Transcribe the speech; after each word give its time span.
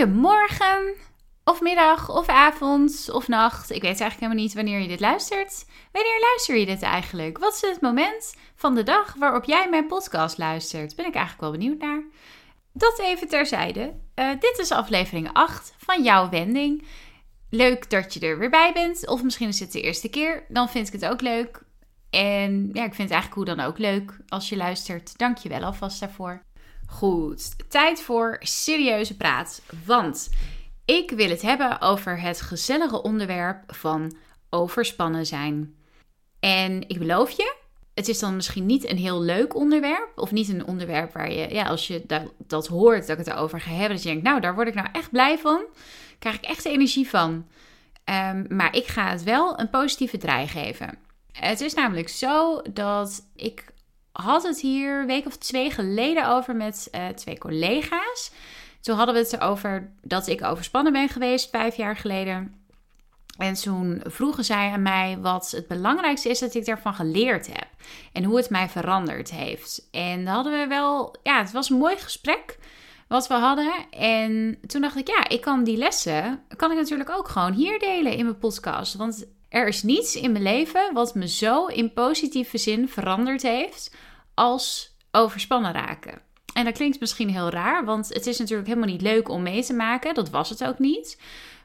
Goedemorgen, 0.00 0.94
of 1.44 1.60
middag, 1.60 2.08
of 2.08 2.28
avond, 2.28 3.08
of 3.12 3.28
nacht. 3.28 3.70
Ik 3.70 3.82
weet 3.82 4.00
eigenlijk 4.00 4.20
helemaal 4.20 4.42
niet 4.42 4.54
wanneer 4.54 4.80
je 4.80 4.88
dit 4.88 5.00
luistert. 5.00 5.66
Wanneer 5.92 6.20
luister 6.20 6.56
je 6.56 6.66
dit 6.66 6.82
eigenlijk? 6.82 7.38
Wat 7.38 7.54
is 7.54 7.70
het 7.70 7.80
moment 7.80 8.34
van 8.54 8.74
de 8.74 8.82
dag 8.82 9.14
waarop 9.14 9.44
jij 9.44 9.68
mijn 9.68 9.86
podcast 9.86 10.38
luistert? 10.38 10.96
Ben 10.96 11.06
ik 11.06 11.14
eigenlijk 11.14 11.40
wel 11.40 11.50
benieuwd 11.50 11.78
naar. 11.78 12.02
Dat 12.72 12.98
even 12.98 13.28
terzijde. 13.28 13.94
Uh, 14.14 14.30
dit 14.38 14.58
is 14.58 14.70
aflevering 14.70 15.32
8 15.32 15.74
van 15.78 16.02
jouw 16.02 16.28
wending. 16.28 16.86
Leuk 17.50 17.90
dat 17.90 18.14
je 18.14 18.20
er 18.20 18.38
weer 18.38 18.50
bij 18.50 18.72
bent. 18.72 19.06
Of 19.08 19.22
misschien 19.22 19.48
is 19.48 19.60
het 19.60 19.72
de 19.72 19.80
eerste 19.80 20.08
keer. 20.08 20.44
Dan 20.48 20.68
vind 20.68 20.86
ik 20.86 21.00
het 21.00 21.10
ook 21.10 21.20
leuk. 21.20 21.62
En 22.10 22.70
ja, 22.72 22.84
ik 22.84 22.94
vind 22.94 23.08
het 23.08 23.18
eigenlijk 23.18 23.34
hoe 23.34 23.56
dan 23.56 23.60
ook 23.60 23.78
leuk 23.78 24.18
als 24.28 24.48
je 24.48 24.56
luistert. 24.56 25.18
Dank 25.18 25.38
je 25.38 25.48
wel 25.48 25.62
alvast 25.62 26.00
daarvoor. 26.00 26.42
Goed, 26.90 27.70
tijd 27.70 28.02
voor 28.02 28.36
serieuze 28.40 29.16
praat. 29.16 29.62
Want 29.84 30.30
ik 30.84 31.10
wil 31.10 31.28
het 31.28 31.42
hebben 31.42 31.80
over 31.80 32.20
het 32.20 32.40
gezellige 32.40 33.02
onderwerp 33.02 33.74
van 33.74 34.16
overspannen 34.48 35.26
zijn. 35.26 35.74
En 36.40 36.88
ik 36.88 36.98
beloof 36.98 37.30
je, 37.30 37.54
het 37.94 38.08
is 38.08 38.18
dan 38.18 38.36
misschien 38.36 38.66
niet 38.66 38.90
een 38.90 38.96
heel 38.96 39.20
leuk 39.20 39.54
onderwerp. 39.54 40.12
Of 40.14 40.30
niet 40.30 40.48
een 40.48 40.66
onderwerp 40.66 41.12
waar 41.12 41.32
je, 41.32 41.54
ja, 41.54 41.64
als 41.64 41.86
je 41.86 42.02
dat, 42.06 42.22
dat 42.38 42.66
hoort, 42.66 43.06
dat 43.06 43.18
ik 43.18 43.24
het 43.24 43.34
erover 43.34 43.60
ga 43.60 43.70
hebben. 43.70 43.90
Dat 43.90 44.02
je 44.02 44.08
denkt, 44.08 44.24
nou, 44.24 44.40
daar 44.40 44.54
word 44.54 44.68
ik 44.68 44.74
nou 44.74 44.88
echt 44.92 45.10
blij 45.10 45.38
van. 45.38 45.64
krijg 46.18 46.36
ik 46.36 46.44
echt 46.44 46.64
energie 46.64 47.08
van. 47.08 47.46
Um, 48.04 48.46
maar 48.48 48.76
ik 48.76 48.86
ga 48.86 49.10
het 49.10 49.22
wel 49.22 49.60
een 49.60 49.70
positieve 49.70 50.16
draai 50.16 50.46
geven. 50.48 50.98
Het 51.32 51.60
is 51.60 51.74
namelijk 51.74 52.08
zo 52.08 52.62
dat 52.72 53.26
ik 53.34 53.69
had 54.12 54.42
het 54.42 54.60
hier 54.60 55.00
een 55.00 55.06
week 55.06 55.26
of 55.26 55.36
twee 55.36 55.70
geleden 55.70 56.28
over 56.28 56.56
met 56.56 56.88
uh, 56.94 57.08
twee 57.08 57.38
collega's. 57.38 58.30
Toen 58.80 58.96
hadden 58.96 59.14
we 59.14 59.20
het 59.20 59.32
erover 59.32 59.92
dat 60.02 60.26
ik 60.26 60.44
overspannen 60.44 60.92
ben 60.92 61.08
geweest 61.08 61.50
vijf 61.50 61.76
jaar 61.76 61.96
geleden. 61.96 62.54
En 63.38 63.54
toen 63.54 64.00
vroegen 64.04 64.44
zij 64.44 64.70
aan 64.70 64.82
mij 64.82 65.18
wat 65.20 65.50
het 65.50 65.66
belangrijkste 65.66 66.28
is 66.28 66.38
dat 66.38 66.54
ik 66.54 66.64
daarvan 66.64 66.94
geleerd 66.94 67.46
heb. 67.46 67.66
En 68.12 68.24
hoe 68.24 68.36
het 68.36 68.50
mij 68.50 68.68
veranderd 68.68 69.30
heeft. 69.30 69.88
En 69.90 70.26
hadden 70.26 70.58
we 70.58 70.66
wel, 70.66 71.14
ja, 71.22 71.38
het 71.38 71.52
was 71.52 71.70
een 71.70 71.78
mooi 71.78 71.96
gesprek 71.96 72.58
wat 73.08 73.28
we 73.28 73.34
hadden. 73.34 73.72
En 73.90 74.58
toen 74.66 74.80
dacht 74.80 74.96
ik, 74.96 75.08
ja, 75.08 75.28
ik 75.28 75.40
kan 75.40 75.64
die 75.64 75.76
lessen, 75.76 76.42
kan 76.56 76.70
ik 76.70 76.76
natuurlijk 76.76 77.10
ook 77.10 77.28
gewoon 77.28 77.52
hier 77.52 77.78
delen 77.78 78.12
in 78.12 78.24
mijn 78.24 78.38
podcast. 78.38 78.94
Want 78.94 79.26
er 79.50 79.68
is 79.68 79.82
niets 79.82 80.16
in 80.16 80.32
mijn 80.32 80.44
leven 80.44 80.90
wat 80.92 81.14
me 81.14 81.28
zo 81.28 81.66
in 81.66 81.92
positieve 81.92 82.58
zin 82.58 82.88
veranderd 82.88 83.42
heeft 83.42 83.94
als 84.34 84.96
overspannen 85.10 85.72
raken. 85.72 86.22
En 86.54 86.64
dat 86.64 86.74
klinkt 86.74 87.00
misschien 87.00 87.28
heel 87.30 87.48
raar, 87.48 87.84
want 87.84 88.08
het 88.08 88.26
is 88.26 88.38
natuurlijk 88.38 88.68
helemaal 88.68 88.88
niet 88.88 89.02
leuk 89.02 89.28
om 89.28 89.42
mee 89.42 89.64
te 89.64 89.72
maken. 89.72 90.14
Dat 90.14 90.30
was 90.30 90.48
het 90.48 90.64
ook 90.64 90.78
niet. 90.78 91.20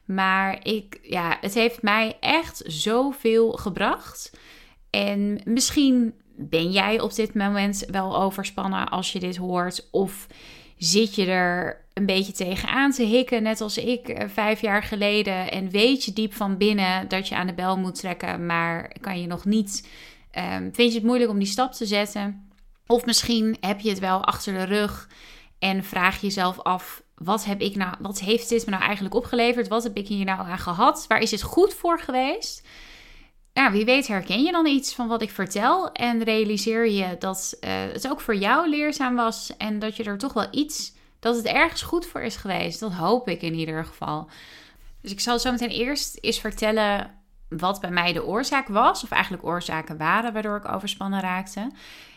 Maar 0.06 0.66
ik, 0.66 1.00
ja, 1.01 1.38
het 1.41 1.53
heeft 1.53 1.81
mij 1.81 2.18
echt 2.19 2.62
zoveel 2.66 3.51
gebracht. 3.51 4.31
En 4.90 5.41
misschien 5.44 6.13
ben 6.35 6.72
jij 6.72 7.00
op 7.00 7.16
dit 7.16 7.34
moment 7.34 7.85
wel 7.91 8.18
overspannen 8.18 8.90
als 8.90 9.12
je 9.12 9.19
dit 9.19 9.35
hoort. 9.35 9.88
Of 9.91 10.28
zit 10.78 11.16
je 11.16 11.25
er 11.25 11.84
een 11.95 12.06
beetje 12.06 12.31
tegenaan 12.31 12.91
te 12.91 13.03
hikken, 13.03 13.44
net 13.44 13.61
als 13.61 13.78
ik 13.78 14.09
eh, 14.09 14.29
vijf 14.29 14.61
jaar 14.61 14.83
geleden. 14.83 15.51
En 15.51 15.69
weet 15.69 16.03
je 16.03 16.13
diep 16.13 16.33
van 16.33 16.57
binnen 16.57 17.07
dat 17.07 17.28
je 17.28 17.35
aan 17.35 17.47
de 17.47 17.53
bel 17.53 17.78
moet 17.78 17.95
trekken, 17.95 18.45
maar 18.45 18.91
kan 19.01 19.22
je 19.22 19.28
nog 19.28 19.45
niet. 19.45 19.88
Um, 20.38 20.73
vind 20.73 20.91
je 20.91 20.97
het 20.97 21.07
moeilijk 21.07 21.31
om 21.31 21.39
die 21.39 21.47
stap 21.47 21.72
te 21.72 21.85
zetten? 21.85 22.50
Of 22.88 23.06
misschien 23.06 23.57
heb 23.59 23.79
je 23.79 23.89
het 23.89 24.00
wel 24.00 24.23
achter 24.23 24.53
de 24.53 24.63
rug 24.63 25.09
en 25.59 25.83
vraag 25.83 26.22
jezelf 26.22 26.59
af: 26.61 27.03
wat, 27.16 27.45
heb 27.45 27.61
ik 27.61 27.75
nou, 27.75 27.95
wat 28.00 28.19
heeft 28.19 28.50
dit 28.50 28.66
me 28.66 28.72
nou 28.72 28.83
eigenlijk 28.83 29.16
opgeleverd? 29.16 29.67
Wat 29.67 29.83
heb 29.83 29.97
ik 29.97 30.07
hier 30.07 30.25
nou 30.25 30.39
aan 30.39 30.59
gehad? 30.59 31.06
Waar 31.07 31.19
is 31.19 31.31
het 31.31 31.41
goed 31.41 31.73
voor 31.73 32.00
geweest? 32.00 32.67
Ja, 33.53 33.72
wie 33.72 33.85
weet 33.85 34.07
herken 34.07 34.44
je 34.44 34.51
dan 34.51 34.66
iets 34.66 34.94
van 34.94 35.07
wat 35.07 35.22
ik 35.22 35.31
vertel 35.31 35.91
en 35.91 36.23
realiseer 36.23 36.89
je 36.89 37.16
dat 37.19 37.57
uh, 37.62 37.69
het 37.72 38.09
ook 38.09 38.22
voor 38.22 38.35
jou 38.35 38.69
leerzaam 38.69 39.16
was 39.16 39.57
en 39.57 39.79
dat 39.79 39.95
je 39.95 40.03
er 40.03 40.17
toch 40.17 40.33
wel 40.33 40.47
iets, 40.51 40.94
dat 41.25 41.36
het 41.36 41.46
ergens 41.46 41.81
goed 41.81 42.06
voor 42.06 42.22
is 42.22 42.36
geweest. 42.36 42.80
Dat 42.80 42.94
hoop 42.94 43.28
ik 43.28 43.41
in 43.41 43.53
ieder 43.53 43.86
geval. 43.86 44.30
Dus 45.02 45.12
ik 45.12 45.19
zal 45.19 45.40
zo 45.40 45.52
meteen 45.52 45.69
eerst 45.69 46.18
eens 46.22 46.40
vertellen 46.40 47.12
wat 47.50 47.81
bij 47.81 47.90
mij 47.90 48.13
de 48.13 48.25
oorzaak 48.25 48.68
was, 48.68 49.03
of 49.03 49.12
eigenlijk 49.12 49.46
oorzaken 49.46 49.97
waren 49.97 50.34
waardoor 50.34 50.58
ik 50.58 50.72
overspannen 50.72 51.19
raakte. 51.19 51.72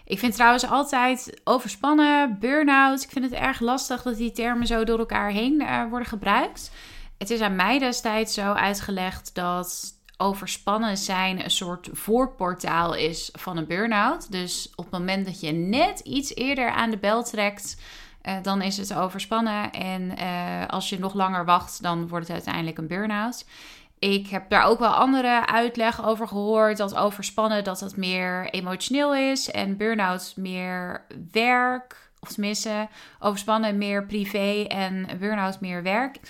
Ik 0.04 0.18
vind 0.18 0.34
trouwens 0.34 0.66
altijd 0.66 1.40
overspannen, 1.44 2.38
burn-out. 2.38 3.02
Ik 3.02 3.10
vind 3.10 3.24
het 3.24 3.34
erg 3.34 3.60
lastig 3.60 4.02
dat 4.02 4.16
die 4.16 4.32
termen 4.32 4.66
zo 4.66 4.84
door 4.84 4.98
elkaar 4.98 5.30
heen 5.30 5.60
uh, 5.60 5.88
worden 5.88 6.08
gebruikt. 6.08 6.70
Het 7.18 7.30
is 7.30 7.40
aan 7.40 7.56
mij 7.56 7.78
destijds 7.78 8.34
zo 8.34 8.52
uitgelegd 8.52 9.34
dat 9.34 9.96
overspannen 10.16 10.96
zijn 10.96 11.44
een 11.44 11.50
soort 11.50 11.88
voorportaal 11.92 12.94
is 12.94 13.30
van 13.32 13.56
een 13.56 13.66
burn-out. 13.66 14.32
Dus 14.32 14.72
op 14.74 14.84
het 14.84 14.92
moment 14.92 15.24
dat 15.26 15.40
je 15.40 15.52
net 15.52 16.00
iets 16.00 16.34
eerder 16.34 16.70
aan 16.70 16.90
de 16.90 16.98
bel 16.98 17.24
trekt, 17.24 17.76
uh, 18.22 18.36
dan 18.42 18.62
is 18.62 18.76
het 18.76 18.94
overspannen. 18.94 19.72
En 19.72 20.18
uh, 20.18 20.66
als 20.66 20.88
je 20.88 20.98
nog 20.98 21.14
langer 21.14 21.44
wacht, 21.44 21.82
dan 21.82 22.08
wordt 22.08 22.26
het 22.26 22.34
uiteindelijk 22.34 22.78
een 22.78 22.86
burn-out. 22.86 23.44
Ik 23.98 24.28
heb 24.28 24.50
daar 24.50 24.64
ook 24.64 24.78
wel 24.78 24.90
andere 24.90 25.46
uitleg 25.46 26.06
over 26.06 26.28
gehoord. 26.28 26.76
Dat 26.76 26.94
overspannen 26.94 27.64
dat 27.64 27.80
het 27.80 27.96
meer 27.96 28.50
emotioneel 28.50 29.14
is. 29.14 29.50
En 29.50 29.76
burn-out 29.76 30.32
meer 30.36 31.04
werk. 31.32 32.10
Of 32.20 32.32
tenminste, 32.32 32.88
overspannen 33.18 33.78
meer 33.78 34.06
privé 34.06 34.64
en 34.68 35.08
burn-out 35.18 35.60
meer 35.60 35.82
werk. 35.82 36.20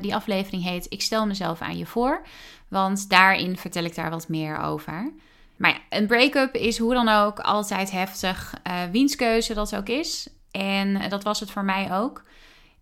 die 0.00 0.14
aflevering 0.14 0.62
heet 0.62 0.86
Ik 0.88 1.02
stel 1.02 1.26
mezelf 1.26 1.60
aan 1.60 1.78
je 1.78 1.86
voor. 1.86 2.22
Want 2.68 3.08
daarin 3.08 3.56
vertel 3.56 3.84
ik 3.84 3.94
daar 3.94 4.10
wat 4.10 4.28
meer 4.28 4.58
over. 4.58 5.12
Maar 5.56 5.70
ja, 5.70 5.98
een 5.98 6.06
break-up 6.06 6.54
is 6.54 6.78
hoe 6.78 6.94
dan 6.94 7.08
ook 7.08 7.38
altijd 7.38 7.90
heftig. 7.90 8.54
Uh, 8.66 8.82
wiens 8.92 9.16
keuze 9.16 9.54
dat 9.54 9.76
ook 9.76 9.88
is. 9.88 10.28
En 10.50 11.08
dat 11.08 11.22
was 11.22 11.40
het 11.40 11.50
voor 11.50 11.64
mij 11.64 11.92
ook. 11.92 12.22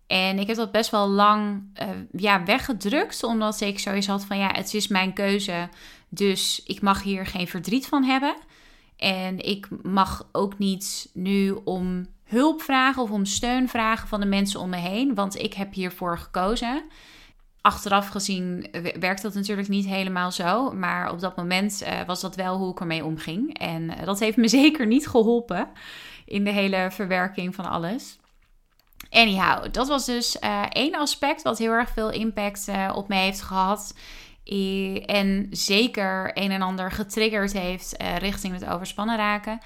En 0.07 0.39
ik 0.39 0.47
heb 0.47 0.55
dat 0.55 0.71
best 0.71 0.89
wel 0.89 1.07
lang 1.07 1.63
ja, 2.11 2.43
weggedrukt. 2.43 3.23
Omdat 3.23 3.61
ik 3.61 3.79
sowieso 3.79 4.11
had 4.11 4.25
van 4.25 4.37
ja, 4.37 4.51
het 4.51 4.73
is 4.73 4.87
mijn 4.87 5.13
keuze. 5.13 5.69
Dus 6.09 6.61
ik 6.65 6.81
mag 6.81 7.03
hier 7.03 7.25
geen 7.25 7.47
verdriet 7.47 7.87
van 7.87 8.03
hebben. 8.03 8.35
En 8.97 9.39
ik 9.39 9.67
mag 9.83 10.27
ook 10.31 10.57
niet 10.57 11.09
nu 11.13 11.51
om 11.63 12.07
hulp 12.31 12.61
vragen 12.61 13.01
of 13.01 13.11
om 13.11 13.25
steun 13.25 13.69
vragen 13.69 14.07
van 14.07 14.19
de 14.19 14.25
mensen 14.25 14.59
om 14.59 14.69
me 14.69 14.77
heen. 14.77 15.15
Want 15.15 15.39
ik 15.39 15.53
heb 15.53 15.73
hiervoor 15.73 16.17
gekozen 16.17 16.83
achteraf 17.61 18.07
gezien 18.07 18.67
werkt 18.99 19.21
dat 19.21 19.33
natuurlijk 19.33 19.67
niet 19.67 19.85
helemaal 19.85 20.31
zo. 20.31 20.71
Maar 20.71 21.11
op 21.11 21.19
dat 21.19 21.35
moment 21.35 21.83
uh, 21.83 22.01
was 22.05 22.21
dat 22.21 22.35
wel 22.35 22.57
hoe 22.57 22.71
ik 22.71 22.79
ermee 22.79 23.05
omging. 23.05 23.57
En 23.57 23.83
uh, 23.83 24.05
dat 24.05 24.19
heeft 24.19 24.37
me 24.37 24.47
zeker 24.61 24.87
niet 24.87 25.07
geholpen 25.07 25.69
in 26.25 26.43
de 26.43 26.49
hele 26.49 26.87
verwerking 26.91 27.55
van 27.55 27.65
alles. 27.65 28.19
Anyhow, 29.09 29.73
dat 29.73 29.87
was 29.87 30.05
dus 30.05 30.37
uh, 30.43 30.65
één 30.69 30.95
aspect 30.95 31.41
wat 31.41 31.57
heel 31.57 31.71
erg 31.71 31.89
veel 31.89 32.11
impact 32.11 32.67
op 32.93 33.07
me 33.07 33.15
heeft 33.15 33.41
gehad 33.41 33.93
En 35.05 35.47
zeker 35.49 36.31
een 36.33 36.51
en 36.51 36.61
ander 36.61 36.91
getriggerd 36.91 37.53
heeft 37.53 37.95
richting 38.17 38.53
het 38.53 38.65
overspannen 38.65 39.17
raken. 39.17 39.59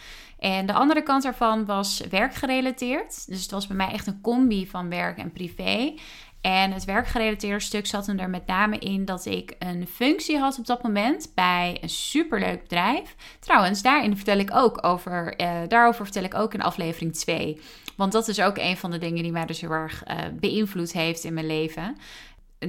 En 0.46 0.66
de 0.66 0.74
andere 0.74 1.04
kant 1.04 1.24
daarvan 1.24 1.66
was 1.66 2.02
werkgerelateerd. 2.10 3.28
Dus 3.28 3.42
het 3.42 3.52
was 3.52 3.68
bij 3.68 3.76
mij 3.76 3.92
echt 3.92 4.08
een 4.08 4.22
combi 4.22 4.68
van 4.68 4.90
werk 4.90 5.18
en 5.18 5.32
privé. 5.32 5.94
En 6.42 6.72
het 6.72 6.86
werkgerelateerde 6.86 7.60
stuk 7.60 7.86
zat 7.86 8.08
hem 8.08 8.20
er 8.20 8.30
met 8.30 8.46
name 8.46 8.78
in 8.80 9.06
dat 9.06 9.26
ik 9.26 9.56
een 9.60 9.88
functie 9.88 10.38
had 10.38 10.60
op 10.60 10.66
dat 10.66 10.84
moment 10.84 11.32
bij 11.36 11.78
een 11.82 11.90
superleuk 11.90 12.62
bedrijf. 12.62 13.16
Trouwens, 13.40 13.82
daarin 13.82 14.16
vertel 14.16 14.38
ik 14.38 14.56
ook 14.56 14.86
over, 14.86 15.42
uh, 15.42 15.50
daarover 15.68 16.04
vertel 16.04 16.24
ik 16.24 16.34
ook 16.36 16.54
in 16.54 16.62
aflevering 16.62 17.14
2. 17.14 17.62
Want 17.96 18.12
dat 18.12 18.28
is 18.28 18.40
ook 18.40 18.58
een 18.58 18.78
van 18.78 18.92
de 18.92 18.98
dingen 18.98 19.24
die 19.24 19.32
mij 19.32 19.46
dus 19.46 19.62
heel 19.62 19.72
erg 19.72 20.04
uh, 20.08 20.16
beïnvloed 20.40 20.92
heeft 20.92 21.24
in 21.24 21.34
mijn 21.34 21.48
leven. 21.48 21.98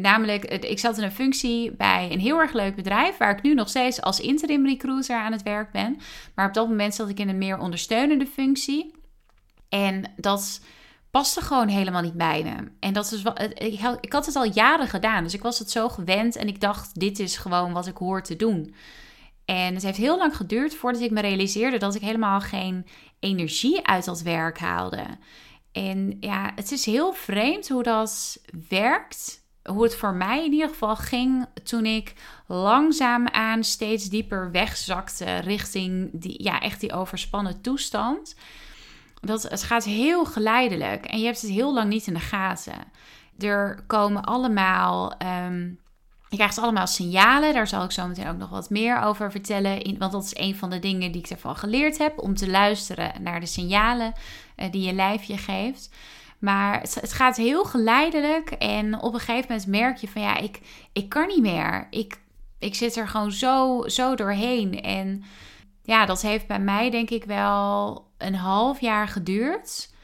Namelijk, 0.00 0.44
ik 0.44 0.78
zat 0.78 0.98
in 0.98 1.04
een 1.04 1.12
functie 1.12 1.72
bij 1.72 2.08
een 2.12 2.20
heel 2.20 2.38
erg 2.38 2.52
leuk 2.52 2.76
bedrijf, 2.76 3.16
waar 3.16 3.36
ik 3.36 3.42
nu 3.42 3.54
nog 3.54 3.68
steeds 3.68 4.00
als 4.00 4.20
interim 4.20 4.66
recruiter 4.66 5.16
aan 5.16 5.32
het 5.32 5.42
werk 5.42 5.72
ben. 5.72 5.98
Maar 6.34 6.46
op 6.46 6.54
dat 6.54 6.68
moment 6.68 6.94
zat 6.94 7.08
ik 7.08 7.18
in 7.18 7.28
een 7.28 7.38
meer 7.38 7.58
ondersteunende 7.58 8.26
functie. 8.26 8.94
En 9.68 10.12
dat 10.16 10.60
paste 11.10 11.40
gewoon 11.40 11.68
helemaal 11.68 12.02
niet 12.02 12.16
bij 12.16 12.42
me. 12.42 12.70
En 12.80 12.92
dat 12.92 13.12
is 13.12 13.22
wat, 13.22 13.40
ik 14.00 14.12
had 14.12 14.26
het 14.26 14.36
al 14.36 14.52
jaren 14.52 14.88
gedaan, 14.88 15.24
dus 15.24 15.34
ik 15.34 15.42
was 15.42 15.58
het 15.58 15.70
zo 15.70 15.88
gewend 15.88 16.36
en 16.36 16.48
ik 16.48 16.60
dacht, 16.60 17.00
dit 17.00 17.18
is 17.18 17.36
gewoon 17.36 17.72
wat 17.72 17.86
ik 17.86 17.96
hoor 17.96 18.22
te 18.22 18.36
doen. 18.36 18.74
En 19.44 19.74
het 19.74 19.82
heeft 19.82 19.98
heel 19.98 20.18
lang 20.18 20.36
geduurd 20.36 20.74
voordat 20.74 21.00
ik 21.00 21.10
me 21.10 21.20
realiseerde 21.20 21.78
dat 21.78 21.94
ik 21.94 22.02
helemaal 22.02 22.40
geen 22.40 22.86
energie 23.20 23.86
uit 23.86 24.04
dat 24.04 24.22
werk 24.22 24.58
haalde. 24.58 25.04
En 25.72 26.16
ja, 26.20 26.52
het 26.54 26.72
is 26.72 26.84
heel 26.84 27.12
vreemd 27.12 27.68
hoe 27.68 27.82
dat 27.82 28.38
werkt. 28.68 29.44
Hoe 29.66 29.82
het 29.82 29.96
voor 29.96 30.14
mij 30.14 30.44
in 30.44 30.52
ieder 30.52 30.68
geval 30.68 30.96
ging 30.96 31.46
toen 31.62 31.86
ik 31.86 32.12
langzaamaan 32.46 33.64
steeds 33.64 34.08
dieper 34.08 34.50
wegzakte 34.50 35.38
richting 35.38 36.10
die, 36.12 36.42
ja, 36.42 36.60
echt 36.60 36.80
die 36.80 36.92
overspannen 36.92 37.60
toestand. 37.60 38.34
Dat, 39.20 39.42
het 39.42 39.62
gaat 39.62 39.84
heel 39.84 40.24
geleidelijk 40.24 41.04
en 41.04 41.18
je 41.18 41.24
hebt 41.24 41.40
het 41.40 41.50
heel 41.50 41.74
lang 41.74 41.88
niet 41.88 42.06
in 42.06 42.14
de 42.14 42.20
gaten. 42.20 42.84
Er 43.38 43.84
komen 43.86 44.24
allemaal. 44.24 45.14
Um, 45.46 45.78
je 46.28 46.36
krijgt 46.36 46.58
allemaal 46.58 46.86
signalen. 46.86 47.54
Daar 47.54 47.68
zal 47.68 47.84
ik 47.84 47.90
zo 47.90 48.06
meteen 48.06 48.28
ook 48.28 48.36
nog 48.36 48.50
wat 48.50 48.70
meer 48.70 49.00
over 49.00 49.30
vertellen. 49.30 49.98
Want 49.98 50.12
dat 50.12 50.24
is 50.24 50.36
een 50.36 50.56
van 50.56 50.70
de 50.70 50.78
dingen 50.78 51.12
die 51.12 51.20
ik 51.20 51.30
ervan 51.30 51.56
geleerd 51.56 51.98
heb. 51.98 52.18
Om 52.18 52.34
te 52.34 52.50
luisteren 52.50 53.22
naar 53.22 53.40
de 53.40 53.46
signalen 53.46 54.12
uh, 54.56 54.70
die 54.70 54.82
je 54.82 54.92
lijf 54.92 55.22
je 55.22 55.36
geeft. 55.36 55.90
Maar 56.38 56.80
het, 56.80 57.12
gaat 57.12 57.36
heel 57.36 57.64
geleidelijk. 57.64 58.50
En 58.50 59.00
op 59.00 59.14
een 59.14 59.20
gegeven 59.20 59.46
moment 59.48 59.66
merk 59.66 59.96
je 59.96 60.08
van 60.08 60.22
ja, 60.22 60.36
ik, 60.36 60.60
ik 60.92 61.08
kan 61.08 61.26
niet 61.26 61.42
meer. 61.42 61.86
Ik, 61.90 62.20
ik 62.58 62.74
zit 62.74 62.96
er 62.96 63.08
gewoon 63.08 63.32
zo, 63.32 63.82
zo 63.86 64.14
doorheen. 64.14 64.82
En 64.82 65.24
ja, 65.82 66.06
dat 66.06 66.22
heeft 66.22 66.46
bij 66.46 66.60
mij 66.60 66.90
denk 66.90 67.10
ik 67.10 67.24
wel 67.24 68.04
een 68.18 68.34
half 68.34 68.80
jaar 68.80 69.08
geduurd. 69.08 69.94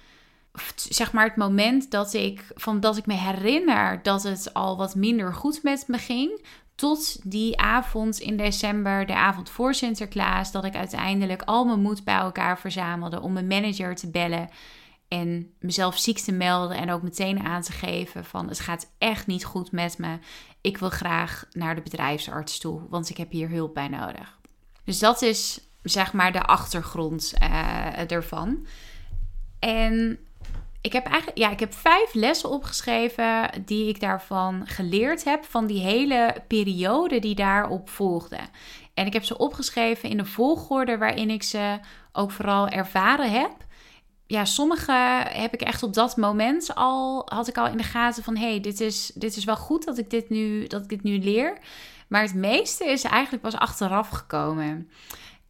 Zeg 0.75 1.13
maar 1.13 1.25
het 1.25 1.37
moment 1.37 1.91
dat 1.91 2.15
ik, 2.15 2.45
van 2.55 2.81
dat 2.81 2.97
ik 2.97 3.07
me 3.07 3.15
herinner 3.15 4.03
dat 4.03 4.23
het 4.23 4.55
al 4.55 4.77
wat 4.77 4.95
minder 4.95 5.35
goed 5.35 5.63
met 5.63 5.85
me 5.87 5.99
ging. 5.99 6.45
Tot 6.75 7.31
die 7.31 7.59
avond 7.61 8.19
in 8.19 8.37
december, 8.37 9.07
de 9.07 9.15
avond 9.15 9.51
voor 9.51 9.75
Sinterklaas, 9.75 10.53
dat 10.53 10.65
ik 10.65 10.75
uiteindelijk 10.75 11.43
al 11.43 11.65
mijn 11.65 11.81
moed 11.81 12.05
bij 12.05 12.15
elkaar 12.15 12.59
verzamelde 12.59 13.21
om 13.21 13.33
mijn 13.33 13.47
manager 13.47 13.95
te 13.95 14.11
bellen 14.11 14.49
en 15.13 15.55
mezelf 15.59 15.99
ziek 15.99 16.19
te 16.19 16.33
melden 16.33 16.77
en 16.77 16.91
ook 16.91 17.03
meteen 17.03 17.41
aan 17.47 17.63
te 17.63 17.73
geven 17.73 18.25
van 18.25 18.49
het 18.49 18.61
gaat 18.61 18.91
echt 18.99 19.27
niet 19.27 19.45
goed 19.45 19.73
met 19.73 19.99
me. 19.99 20.19
Ik 20.61 20.79
wil 20.79 20.91
graag 20.91 21.47
naar 21.51 21.75
de 21.75 21.81
bedrijfsarts 21.81 22.59
toe, 22.59 22.81
want 22.89 23.11
ik 23.11 23.17
heb 23.17 23.31
hier 23.31 23.49
hulp 23.49 23.75
bij 23.75 23.89
nodig. 23.89 24.39
Dus 24.85 24.99
dat 24.99 25.23
is 25.23 25.61
zeg 25.83 26.13
maar 26.13 26.33
de 26.33 26.43
achtergrond 26.43 27.33
uh, 27.43 28.11
ervan. 28.11 28.67
En 29.59 30.19
ik 30.81 30.93
heb 30.93 31.07
eigenlijk, 31.07 31.39
ja, 31.39 31.51
ik 31.51 31.61
heb 31.61 31.75
vijf 31.75 32.15
lessen 32.15 32.51
opgeschreven 32.51 33.51
die 33.65 33.89
ik 33.89 34.01
daarvan 34.01 34.67
geleerd 34.67 35.25
heb 35.25 35.45
van 35.45 35.67
die 35.67 35.81
hele 35.81 36.35
periode 36.49 37.19
die 37.19 37.35
daarop 37.35 37.91
volgde. 37.91 38.39
En 38.95 39.07
ik 39.07 39.13
heb 39.13 39.25
ze 39.25 39.39
opgeschreven 39.39 40.09
in 40.09 40.17
de 40.17 40.25
volgorde 40.25 40.99
waarin 40.99 41.31
ik 41.31 41.43
ze 41.43 41.79
ook 42.13 42.31
vooral 42.31 42.69
ervaren 42.69 43.31
heb. 43.31 43.62
Ja, 44.33 44.45
sommige 44.45 44.93
heb 45.29 45.55
ik 45.55 45.61
echt 45.61 45.83
op 45.83 45.95
dat 45.95 46.17
moment 46.17 46.75
al, 46.75 47.23
had 47.25 47.49
ik 47.49 47.59
al 47.59 47.67
in 47.67 47.77
de 47.77 47.83
gaten 47.83 48.23
van, 48.23 48.37
hey, 48.37 48.61
dit 48.61 48.81
is, 48.81 49.13
dit 49.15 49.37
is 49.37 49.45
wel 49.45 49.57
goed 49.57 49.85
dat 49.85 49.99
ik 49.99 50.11
dit 50.11 50.31
nu, 50.31 50.67
dat 50.67 50.83
ik 50.83 50.89
dit 50.89 51.03
nu 51.03 51.19
leer. 51.19 51.59
Maar 52.09 52.23
het 52.23 52.35
meeste 52.35 52.85
is 52.85 53.03
eigenlijk 53.03 53.43
pas 53.43 53.55
achteraf 53.55 54.09
gekomen. 54.09 54.91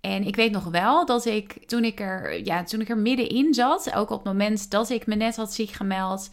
En 0.01 0.27
ik 0.27 0.37
weet 0.37 0.53
nog 0.53 0.65
wel 0.65 1.07
dat 1.07 1.25
ik 1.25 1.69
toen 1.69 1.85
ik 1.85 2.01
er, 2.01 2.45
ja, 2.45 2.65
toen 2.65 2.81
ik 2.81 2.89
er 2.89 2.99
middenin 2.99 3.55
zat, 3.55 3.95
ook 3.95 4.11
op 4.11 4.25
het 4.25 4.33
moment 4.33 4.71
dat 4.71 4.91
ik 4.91 5.07
me 5.07 5.15
net 5.15 5.37
had 5.37 5.53
ziek 5.53 5.71
gemeld, 5.71 6.29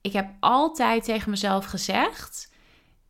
ik 0.00 0.12
heb 0.12 0.28
altijd 0.40 1.04
tegen 1.04 1.30
mezelf 1.30 1.64
gezegd: 1.64 2.52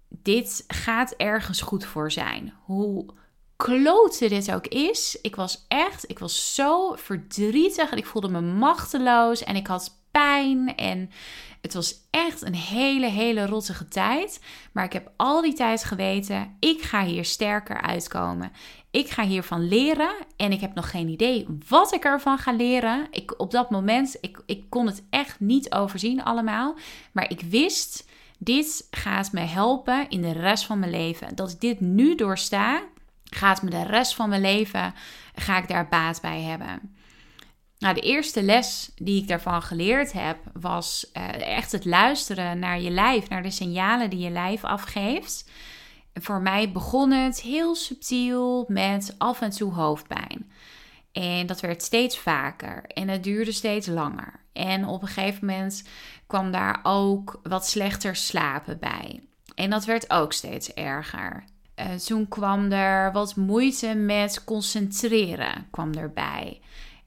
dit 0.09 0.65
gaat 0.67 1.15
ergens 1.17 1.61
goed 1.61 1.85
voor 1.85 2.13
zijn. 2.13 2.55
Hoe 2.65 3.07
klote 3.57 4.29
dit 4.29 4.53
ook 4.53 4.67
is, 4.67 5.19
ik 5.23 5.37
was 5.37 5.65
echt, 5.69 6.11
ik 6.11 6.19
was 6.19 6.55
zo 6.55 6.95
verdrietig 6.95 7.91
en 7.91 7.99
ik 7.99 8.07
voelde 8.07 8.29
me 8.29 8.41
machteloos 8.41 9.45
en 9.45 9.57
ik 9.57 9.67
had 9.67 9.99
pijn 10.11 10.77
en 10.77 11.11
het 11.61 11.75
was 11.75 11.95
echt 12.11 12.43
een 12.43 12.55
hele, 12.55 13.07
hele 13.07 13.47
rottige 13.47 13.89
tijd. 13.89 14.41
Maar 14.73 14.85
ik 14.85 14.93
heb 14.93 15.11
al 15.17 15.43
die 15.43 15.53
tijd 15.53 15.85
geweten, 15.85 16.57
ik 16.61 16.83
ga 16.83 17.05
hier 17.05 17.25
sterker 17.25 17.81
uitkomen. 17.81 18.53
Ik 18.91 19.09
ga 19.09 19.25
hiervan 19.25 19.69
leren 19.69 20.15
en 20.37 20.53
ik 20.53 20.61
heb 20.61 20.75
nog 20.75 20.91
geen 20.91 21.09
idee 21.09 21.47
wat 21.69 21.95
ik 21.95 22.05
ervan 22.05 22.39
ga 22.39 22.53
leren. 22.53 23.07
Ik, 23.11 23.41
op 23.41 23.51
dat 23.51 23.71
moment, 23.71 24.17
ik, 24.21 24.43
ik 24.47 24.65
kon 24.69 24.87
het 24.87 25.05
echt 25.11 25.41
niet 25.41 25.73
overzien 25.73 26.23
allemaal. 26.23 26.75
Maar 27.13 27.31
ik 27.31 27.41
wist, 27.41 28.09
dit 28.39 28.87
gaat 28.91 29.33
me 29.33 29.41
helpen 29.41 30.09
in 30.09 30.23
de 30.23 30.33
rest 30.33 30.65
van 30.65 30.79
mijn 30.79 30.91
leven. 30.91 31.37
Dat 31.37 31.51
ik 31.51 31.61
dit 31.61 31.81
nu 31.81 32.15
doorsta, 32.15 32.83
gaat 33.37 33.63
me 33.63 33.71
de 33.71 33.85
rest 33.85 34.15
van 34.15 34.29
mijn 34.29 34.41
leven, 34.41 34.95
ga 35.35 35.59
ik 35.59 35.69
daar 35.69 35.89
baat 35.89 36.21
bij 36.21 36.43
hebben. 36.43 36.97
Nou, 37.79 37.95
de 37.95 38.01
eerste 38.01 38.43
les 38.43 38.91
die 38.95 39.23
ik 39.23 39.29
daarvan 39.29 39.63
geleerd 39.63 40.13
heb, 40.13 40.39
was 40.53 41.11
uh, 41.13 41.57
echt 41.57 41.73
het 41.73 41.85
luisteren 41.85 42.59
naar 42.59 42.81
je 42.81 42.91
lijf, 42.91 43.29
naar 43.29 43.43
de 43.43 43.51
signalen 43.51 44.11
die 44.11 44.19
je 44.19 44.31
lijf 44.31 44.65
afgeeft. 44.65 45.51
Voor 46.15 46.41
mij 46.41 46.73
begon 46.73 47.11
het 47.11 47.41
heel 47.41 47.75
subtiel 47.75 48.65
met 48.69 49.15
af 49.19 49.41
en 49.41 49.51
toe 49.51 49.73
hoofdpijn. 49.73 50.51
En 51.13 51.47
dat 51.47 51.61
werd 51.61 51.83
steeds 51.83 52.19
vaker 52.19 52.85
en 52.87 53.09
het 53.09 53.25
duurde 53.25 53.53
steeds 53.53 53.87
langer. 53.87 54.41
En 54.53 54.87
op 54.87 55.03
een 55.03 55.09
gegeven 55.09 55.47
moment 55.47 55.85
kwam 56.27 56.51
daar 56.51 56.81
ook 56.83 57.41
wat 57.43 57.67
slechter 57.67 58.17
slapen 58.17 58.79
bij. 58.79 59.21
En 59.55 59.71
dat 59.71 59.85
werd 59.85 60.11
ook 60.11 60.33
steeds 60.33 60.75
erger. 60.75 61.45
Uh, 61.81 61.95
toen 61.95 62.29
kwam 62.29 62.73
er 62.73 63.13
wat 63.13 63.37
moeite 63.37 63.95
met 63.95 64.45
concentreren 64.45 65.67
kwam 65.71 65.93
erbij. 65.95 66.61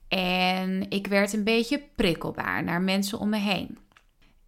En 0.08 0.90
ik 0.90 1.08
werd 1.08 1.34
een 1.34 1.44
beetje 1.44 1.84
prikkelbaar 1.96 2.64
naar 2.64 2.82
mensen 2.82 3.20
om 3.20 3.30
me 3.30 3.38
heen. 3.38 3.78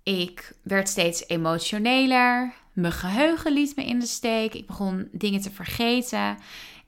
Ik 0.03 0.53
werd 0.63 0.89
steeds 0.89 1.27
emotioneler. 1.27 2.53
Mijn 2.73 2.93
geheugen 2.93 3.53
liet 3.53 3.75
me 3.75 3.85
in 3.85 3.99
de 3.99 4.05
steek. 4.05 4.53
Ik 4.53 4.67
begon 4.67 5.07
dingen 5.11 5.41
te 5.41 5.51
vergeten. 5.51 6.37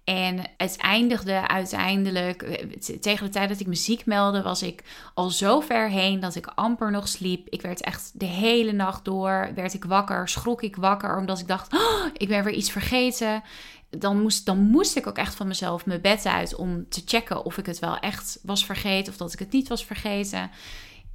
En 0.03 0.41
het 0.57 0.77
eindigde 0.77 1.47
uiteindelijk, 1.47 2.41
eh, 2.41 2.67
tegen 2.99 3.25
de 3.25 3.31
tijd 3.31 3.49
dat 3.49 3.59
ik 3.59 3.67
me 3.67 3.75
ziek 3.75 4.05
meldde, 4.05 4.41
was 4.41 4.63
ik 4.63 4.83
al 5.13 5.29
zo 5.29 5.59
ver 5.59 5.89
heen 5.89 6.19
dat 6.19 6.35
ik 6.35 6.51
amper 6.55 6.91
nog 6.91 7.07
sliep. 7.07 7.47
Ik 7.49 7.61
werd 7.61 7.81
echt 7.81 8.11
de 8.13 8.25
hele 8.25 8.71
nacht 8.71 9.05
door, 9.05 9.51
werd 9.55 9.73
ik 9.73 9.85
wakker, 9.85 10.29
schrok 10.29 10.61
ik 10.61 10.75
wakker, 10.75 11.17
omdat 11.17 11.39
ik 11.39 11.47
dacht, 11.47 11.73
oh, 11.73 12.05
ik 12.13 12.27
ben 12.27 12.43
weer 12.43 12.53
iets 12.53 12.71
vergeten. 12.71 13.43
Dan 13.89 14.21
moest, 14.21 14.45
dan 14.45 14.57
moest 14.57 14.95
ik 14.95 15.07
ook 15.07 15.17
echt 15.17 15.35
van 15.35 15.47
mezelf 15.47 15.85
mijn 15.85 16.01
bed 16.01 16.25
uit 16.25 16.55
om 16.55 16.89
te 16.89 17.01
checken 17.05 17.45
of 17.45 17.57
ik 17.57 17.65
het 17.65 17.79
wel 17.79 17.99
echt 17.99 18.39
was 18.43 18.65
vergeten 18.65 19.11
of 19.11 19.17
dat 19.17 19.33
ik 19.33 19.39
het 19.39 19.51
niet 19.51 19.67
was 19.67 19.85
vergeten. 19.85 20.51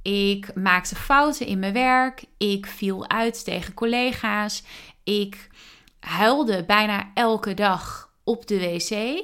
Ik 0.01 0.55
maakte 0.55 0.95
fouten 0.95 1.45
in 1.45 1.59
mijn 1.59 1.73
werk. 1.73 2.23
Ik 2.37 2.65
viel 2.65 3.09
uit 3.09 3.43
tegen 3.43 3.73
collega's. 3.73 4.63
Ik 5.03 5.49
huilde 5.99 6.65
bijna 6.65 7.11
elke 7.13 7.53
dag 7.53 8.08
op 8.29 8.47
de 8.47 8.59
wc 8.59 9.23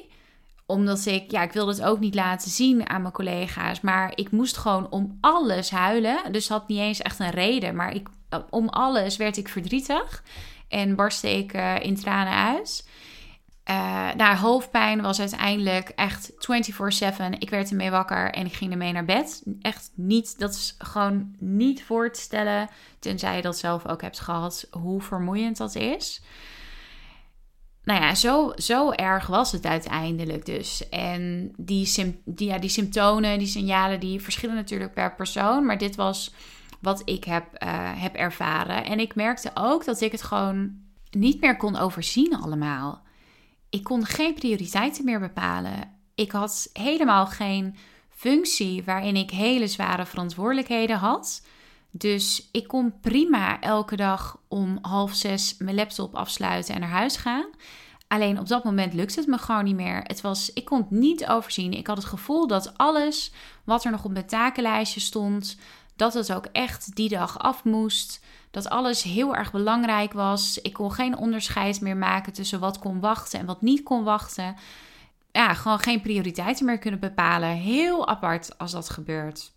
omdat 0.66 1.06
ik, 1.06 1.32
ja, 1.32 1.42
ik 1.42 1.52
wilde 1.52 1.72
het 1.72 1.82
ook 1.82 2.00
niet 2.00 2.16
laten 2.16 2.52
zien 2.52 2.90
aan 2.90 3.02
mijn 3.02 3.14
collega's. 3.14 3.82
Maar 3.82 4.12
ik 4.16 4.32
moest 4.32 4.58
gewoon 4.58 4.90
om 4.90 5.18
alles 5.22 5.70
huilen. 5.70 6.32
Dus 6.32 6.50
had 6.50 6.68
niet 6.68 6.80
eens 6.80 7.02
echt 7.02 7.20
een 7.20 7.30
reden. 7.30 7.76
Maar 7.76 7.96
ik, 7.96 8.08
om 8.50 8.70
alles 8.70 9.18
werd 9.18 9.38
ik 9.38 9.48
verdrietig. 9.48 10.24
En 10.68 10.96
barstte 10.96 11.38
ik 11.38 11.54
uh, 11.54 11.76
in 11.80 11.96
tranen 11.96 12.34
uit. 12.34 12.90
Uh, 13.70 14.14
nou, 14.14 14.38
hoofdpijn 14.38 15.02
was 15.02 15.20
uiteindelijk 15.20 15.90
echt 15.90 16.32
24-7. 16.32 16.36
Ik 17.40 17.50
werd 17.50 17.70
ermee 17.70 17.92
wakker 17.92 18.32
en 18.32 18.46
ik 18.46 18.54
ging 18.54 18.72
ermee 18.72 18.92
naar 18.92 19.06
bed. 19.06 19.44
Echt 19.62 19.92
niet, 19.96 20.40
dat 20.40 20.54
is 20.54 20.76
gewoon 20.78 21.36
niet 21.40 21.84
voor 21.84 22.12
te 22.12 22.22
stellen, 22.22 22.70
tenzij 23.00 23.36
je 23.36 23.42
dat 23.42 23.58
zelf 23.58 23.88
ook 23.88 24.02
hebt 24.02 24.20
gehad, 24.20 24.68
hoe 24.72 25.02
vermoeiend 25.02 25.58
dat 25.58 25.76
is. 25.76 26.22
Nou 27.86 28.02
ja, 28.02 28.16
zo, 28.16 28.52
zo 28.56 28.92
erg 28.92 29.28
was 29.28 29.52
het 29.52 29.66
uiteindelijk 29.66 30.46
dus. 30.46 30.90
En 30.90 31.52
die, 31.58 32.16
die, 32.26 32.48
ja, 32.48 32.58
die 32.58 32.70
symptomen, 32.70 33.40
die 33.40 33.48
signalen, 33.48 34.00
die 34.00 34.22
verschillen 34.22 34.56
natuurlijk 34.56 34.94
per 34.94 35.16
persoon. 35.16 35.66
Maar 35.66 35.78
dit 35.78 35.96
was 35.96 36.34
wat 36.80 37.02
ik 37.06 37.24
heb, 37.24 37.64
uh, 37.64 37.70
heb 38.02 38.16
ervaren. 38.16 38.86
En 38.86 39.00
ik 39.00 39.16
merkte 39.16 39.52
ook 39.54 39.86
dat 39.86 40.02
ik 40.02 40.12
het 40.12 40.22
gewoon 40.22 40.84
niet 41.12 41.42
meer 41.42 41.58
kon 41.58 41.78
overzien 41.78 42.36
allemaal. 42.36 43.04
Ik 43.70 43.84
kon 43.84 44.06
geen 44.06 44.34
prioriteiten 44.34 45.06
meer 45.06 45.20
bepalen. 45.20 45.92
Ik 46.16 46.32
had 46.32 46.70
helemaal 46.74 47.26
geen 47.26 47.76
functie 48.10 48.84
waarin 48.84 49.16
ik 49.16 49.32
hele 49.32 49.68
zware 49.68 50.06
verantwoordelijkheden 50.06 50.98
had. 50.98 51.42
Dus 51.98 52.50
ik 52.52 52.68
kon 52.68 53.00
prima 53.02 53.62
elke 53.62 53.96
dag 53.96 54.40
om 54.48 54.78
half 54.82 55.14
zes 55.14 55.56
mijn 55.58 55.76
laptop 55.76 56.16
afsluiten 56.16 56.74
en 56.74 56.80
naar 56.80 56.90
huis 56.90 57.16
gaan. 57.16 57.46
Alleen 58.08 58.40
op 58.40 58.48
dat 58.48 58.64
moment 58.64 58.94
lukte 58.94 59.20
het 59.20 59.28
me 59.28 59.38
gewoon 59.38 59.64
niet 59.64 59.76
meer. 59.76 60.02
Het 60.04 60.22
was, 60.22 60.54
ik 60.54 60.66
kon 60.66 60.78
het 60.78 60.92
niet 60.92 61.28
overzien. 61.28 61.74
Ik 61.74 61.88
had 61.88 61.98
het 61.98 62.06
gevoel 62.06 62.48
dat 62.48 62.78
alles 62.78 63.32
wat 63.64 63.86
er 63.86 63.92
nog 63.92 64.04
op 64.04 64.12
mijn 64.12 64.26
takenlijstje 64.26 65.00
stond, 65.00 65.58
dat 65.96 66.14
het 66.14 66.34
ook 66.34 66.46
echt 66.46 66.96
die 66.96 67.10
dag 67.10 67.40
af 67.40 67.64
moest. 67.64 68.24
Dat 68.52 68.70
alles 68.70 69.04
heel 69.04 69.36
erg 69.36 69.52
belangrijk 69.52 70.14
was. 70.14 70.60
Ik 70.62 70.74
kon 70.74 70.92
geen 70.92 71.18
onderscheid 71.18 71.82
meer 71.82 71.98
maken 71.98 72.34
tussen 72.34 72.60
wat 72.60 72.80
kon 72.80 73.00
wachten 73.00 73.40
en 73.40 73.46
wat 73.46 73.62
niet 73.62 73.84
kon 73.84 74.04
wachten. 74.04 74.56
Ja, 75.32 75.54
gewoon 75.54 75.80
geen 75.80 76.02
prioriteiten 76.02 76.66
meer 76.66 76.80
kunnen 76.80 77.00
bepalen. 77.00 77.50
Heel 77.50 78.08
apart 78.08 78.58
als 78.58 78.72
dat 78.72 78.90
gebeurt. 78.90 79.54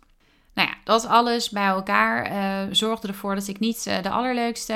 Nou 0.53 0.67
ja, 0.69 0.75
dat 0.83 1.05
alles 1.05 1.49
bij 1.49 1.67
elkaar 1.67 2.31
uh, 2.31 2.73
zorgde 2.73 3.07
ervoor 3.07 3.35
dat 3.35 3.47
ik 3.47 3.59
niet 3.59 3.85
uh, 3.87 4.01
de 4.01 4.09
allerleukste 4.09 4.75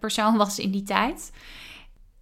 persoon 0.00 0.36
was 0.46 0.58
in 0.58 0.70
die 0.70 0.82
tijd. 0.82 1.32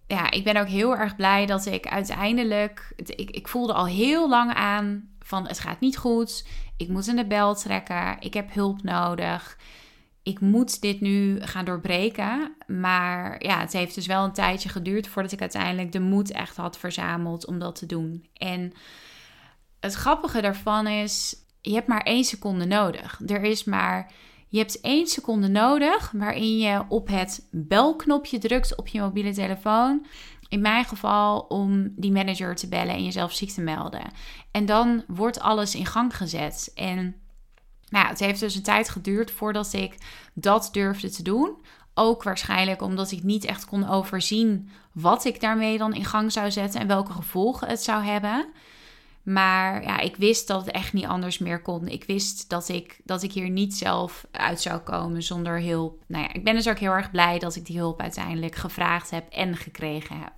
Ja, 0.07 0.31
ik 0.31 0.43
ben 0.43 0.57
ook 0.57 0.67
heel 0.67 0.95
erg 0.95 1.15
blij 1.15 1.45
dat 1.45 1.65
ik 1.65 1.87
uiteindelijk. 1.87 2.93
Ik, 2.95 3.31
ik 3.31 3.47
voelde 3.47 3.73
al 3.73 3.87
heel 3.87 4.29
lang 4.29 4.53
aan 4.53 5.09
van 5.19 5.47
het 5.47 5.59
gaat 5.59 5.79
niet 5.79 5.97
goed. 5.97 6.47
Ik 6.77 6.87
moet 6.87 7.07
in 7.07 7.15
de 7.15 7.25
bel 7.25 7.55
trekken. 7.55 8.15
Ik 8.19 8.33
heb 8.33 8.53
hulp 8.53 8.83
nodig. 8.83 9.57
Ik 10.23 10.39
moet 10.39 10.81
dit 10.81 11.01
nu 11.01 11.41
gaan 11.41 11.65
doorbreken. 11.65 12.55
Maar 12.67 13.43
ja, 13.43 13.59
het 13.59 13.73
heeft 13.73 13.95
dus 13.95 14.05
wel 14.05 14.23
een 14.23 14.31
tijdje 14.31 14.69
geduurd 14.69 15.07
voordat 15.07 15.31
ik 15.31 15.41
uiteindelijk 15.41 15.91
de 15.91 15.99
moed 15.99 16.31
echt 16.31 16.57
had 16.57 16.77
verzameld 16.77 17.45
om 17.45 17.59
dat 17.59 17.75
te 17.75 17.85
doen. 17.85 18.27
En 18.33 18.73
het 19.79 19.93
grappige 19.93 20.41
daarvan 20.41 20.87
is, 20.87 21.35
je 21.65 21.73
hebt 21.73 21.87
maar 21.87 22.01
één 22.01 22.23
seconde 22.23 22.65
nodig. 22.65 23.21
Er 23.25 23.43
is 23.43 23.63
maar, 23.63 24.11
je 24.47 24.57
hebt 24.57 24.81
één 24.81 25.07
seconde 25.07 25.47
nodig 25.47 26.11
waarin 26.15 26.57
je 26.57 26.83
op 26.87 27.07
het 27.07 27.47
belknopje 27.51 28.37
drukt 28.37 28.75
op 28.75 28.87
je 28.87 29.01
mobiele 29.01 29.33
telefoon. 29.33 30.05
In 30.47 30.61
mijn 30.61 30.85
geval 30.85 31.39
om 31.39 31.93
die 31.95 32.11
manager 32.11 32.55
te 32.55 32.67
bellen 32.67 32.95
en 32.95 33.03
jezelf 33.03 33.33
ziek 33.33 33.49
te 33.49 33.61
melden. 33.61 34.11
En 34.51 34.65
dan 34.65 35.03
wordt 35.07 35.39
alles 35.39 35.75
in 35.75 35.85
gang 35.85 36.17
gezet. 36.17 36.71
En 36.75 37.15
nou, 37.89 38.07
het 38.07 38.19
heeft 38.19 38.39
dus 38.39 38.55
een 38.55 38.63
tijd 38.63 38.89
geduurd 38.89 39.31
voordat 39.31 39.73
ik 39.73 39.97
dat 40.33 40.69
durfde 40.71 41.09
te 41.09 41.23
doen. 41.23 41.57
Ook 41.93 42.23
waarschijnlijk 42.23 42.81
omdat 42.81 43.11
ik 43.11 43.23
niet 43.23 43.45
echt 43.45 43.65
kon 43.65 43.89
overzien 43.89 44.69
wat 44.93 45.25
ik 45.25 45.41
daarmee 45.41 45.77
dan 45.77 45.93
in 45.93 46.05
gang 46.05 46.31
zou 46.31 46.51
zetten 46.51 46.81
en 46.81 46.87
welke 46.87 47.11
gevolgen 47.11 47.67
het 47.67 47.83
zou 47.83 48.03
hebben. 48.03 48.45
Maar 49.25 49.83
ja, 49.83 49.99
ik 49.99 50.15
wist 50.15 50.47
dat 50.47 50.65
het 50.65 50.75
echt 50.75 50.93
niet 50.93 51.05
anders 51.05 51.37
meer 51.37 51.61
kon. 51.61 51.87
Ik 51.87 52.03
wist 52.03 52.49
dat 52.49 52.69
ik, 52.69 52.99
dat 53.03 53.23
ik 53.23 53.31
hier 53.31 53.49
niet 53.49 53.75
zelf 53.75 54.25
uit 54.31 54.61
zou 54.61 54.79
komen 54.79 55.23
zonder 55.23 55.61
hulp. 55.61 56.03
Nou 56.07 56.23
ja, 56.23 56.33
ik 56.33 56.43
ben 56.43 56.55
dus 56.55 56.67
ook 56.67 56.79
heel 56.79 56.91
erg 56.91 57.11
blij 57.11 57.39
dat 57.39 57.55
ik 57.55 57.65
die 57.65 57.77
hulp 57.77 58.01
uiteindelijk 58.01 58.55
gevraagd 58.55 59.09
heb 59.09 59.29
en 59.29 59.55
gekregen 59.57 60.19
heb. 60.19 60.31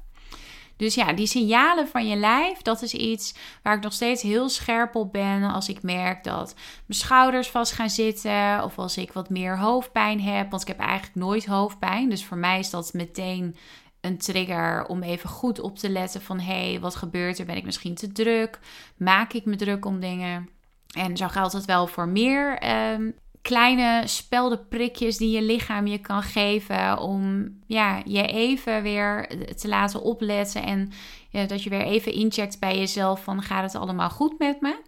Dus 0.78 0.96
ja, 0.96 1.14
die 1.14 1.28
signalen 1.28 1.88
van 1.88 2.08
je 2.08 2.16
lijf, 2.16 2.62
dat 2.62 2.82
is 2.82 2.94
iets 2.94 3.36
waar 3.64 3.76
ik 3.76 3.84
nog 3.84 3.94
steeds 3.94 4.22
heel 4.22 4.50
scherp 4.50 4.96
op 4.96 5.12
ben. 5.12 5.44
Als 5.44 5.70
ik 5.70 5.82
merk 5.82 6.24
dat 6.24 6.54
mijn 6.56 7.00
schouders 7.00 7.48
vast 7.48 7.72
gaan 7.72 7.90
zitten. 7.90 8.64
Of 8.64 8.78
als 8.80 8.98
ik 8.98 9.12
wat 9.12 9.30
meer 9.30 9.58
hoofdpijn 9.58 10.22
heb. 10.22 10.50
Want 10.50 10.62
ik 10.62 10.68
heb 10.68 10.80
eigenlijk 10.80 11.16
nooit 11.16 11.46
hoofdpijn. 11.46 12.10
Dus 12.10 12.26
voor 12.26 12.38
mij 12.38 12.60
is 12.60 12.70
dat 12.70 12.94
meteen 12.94 13.56
een 14.02 14.18
trigger 14.18 14.86
om 14.86 15.04
even 15.04 15.30
goed 15.30 15.60
op 15.60 15.78
te 15.78 15.90
letten 15.90 16.22
van 16.22 16.40
hé, 16.40 16.70
hey, 16.70 16.80
wat 16.80 16.96
gebeurt 16.96 17.40
er? 17.40 17.46
Ben 17.46 17.58
ik 17.58 17.66
misschien 17.66 17.96
te 17.96 18.12
druk? 18.12 18.60
Maak 18.98 19.34
ik 19.34 19.46
me 19.46 19.56
druk 19.56 19.86
om 19.86 20.00
dingen? 20.00 20.50
En 20.96 21.18
zo 21.18 21.28
geldt 21.28 21.54
het 21.54 21.66
wel 21.66 21.88
voor 21.88 22.08
meer 22.08 22.70
um, 22.94 23.16
kleine 23.42 24.02
speldenprikjes 24.06 25.18
die 25.18 25.30
je 25.32 25.42
lichaam 25.42 25.88
je 25.88 25.98
kan 25.98 26.24
geven 26.24 26.98
om 26.98 27.50
ja, 27.66 28.02
je 28.06 28.28
even 28.28 28.84
weer 28.84 29.28
te 29.56 29.68
laten 29.68 30.02
opletten 30.02 30.64
en 30.64 30.92
ja, 31.30 31.46
dat 31.46 31.64
je 31.64 31.70
weer 31.70 31.82
even 31.82 32.14
incheckt 32.14 32.60
bij 32.60 32.78
jezelf 32.78 33.24
van 33.24 33.42
gaat 33.42 33.64
het 33.64 33.82
allemaal 33.82 34.10
goed 34.10 34.40
met 34.40 34.62
me? 34.62 34.82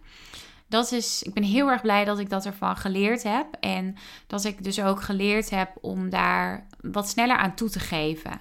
Dat 0.68 0.92
is, 0.92 1.22
ik 1.22 1.34
ben 1.34 1.42
heel 1.42 1.68
erg 1.70 1.82
blij 1.82 2.04
dat 2.04 2.18
ik 2.18 2.30
dat 2.30 2.46
ervan 2.46 2.76
geleerd 2.76 3.22
heb 3.22 3.46
en 3.60 3.96
dat 4.26 4.44
ik 4.44 4.64
dus 4.64 4.80
ook 4.80 5.02
geleerd 5.02 5.50
heb 5.50 5.70
om 5.80 6.10
daar 6.10 6.66
wat 6.80 7.08
sneller 7.08 7.36
aan 7.36 7.54
toe 7.54 7.68
te 7.68 7.80
geven. 7.80 8.38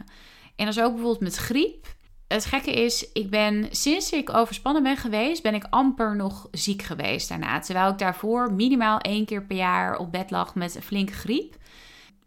En 0.59 0.65
dat 0.65 0.75
is 0.75 0.83
ook 0.83 0.91
bijvoorbeeld 0.93 1.21
met 1.21 1.35
griep. 1.35 1.87
Het 2.27 2.45
gekke 2.45 2.71
is, 2.71 3.11
ik 3.13 3.29
ben 3.29 3.67
sinds 3.71 4.11
ik 4.11 4.33
overspannen 4.33 4.83
ben 4.83 4.97
geweest, 4.97 5.43
ben 5.43 5.53
ik 5.53 5.67
amper 5.69 6.15
nog 6.15 6.47
ziek 6.51 6.81
geweest 6.81 7.29
daarna. 7.29 7.59
Terwijl 7.59 7.91
ik 7.91 7.97
daarvoor 7.97 8.53
minimaal 8.53 8.99
één 8.99 9.25
keer 9.25 9.43
per 9.43 9.55
jaar 9.55 9.97
op 9.97 10.11
bed 10.11 10.31
lag 10.31 10.55
met 10.55 10.75
een 10.75 10.81
flinke 10.81 11.13
griep. 11.13 11.55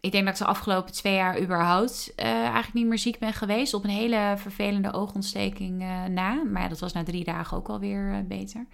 Ik 0.01 0.12
denk 0.12 0.25
dat 0.25 0.33
ik 0.35 0.41
de 0.41 0.47
afgelopen 0.47 0.93
twee 0.93 1.15
jaar 1.15 1.41
überhaupt 1.41 2.12
uh, 2.17 2.27
eigenlijk 2.27 2.75
niet 2.75 2.87
meer 2.87 2.99
ziek 2.99 3.19
ben 3.19 3.33
geweest. 3.33 3.75
Op 3.75 3.85
een 3.85 3.91
hele 3.91 4.35
vervelende 4.37 4.93
oogontsteking 4.93 5.83
uh, 5.83 6.05
na. 6.05 6.43
Maar 6.45 6.69
dat 6.69 6.81
was 6.81 6.93
na 6.93 7.03
drie 7.03 7.25
dagen 7.25 7.57
ook 7.57 7.69
alweer 7.69 8.11
uh, 8.12 8.19
beter. 8.25 8.67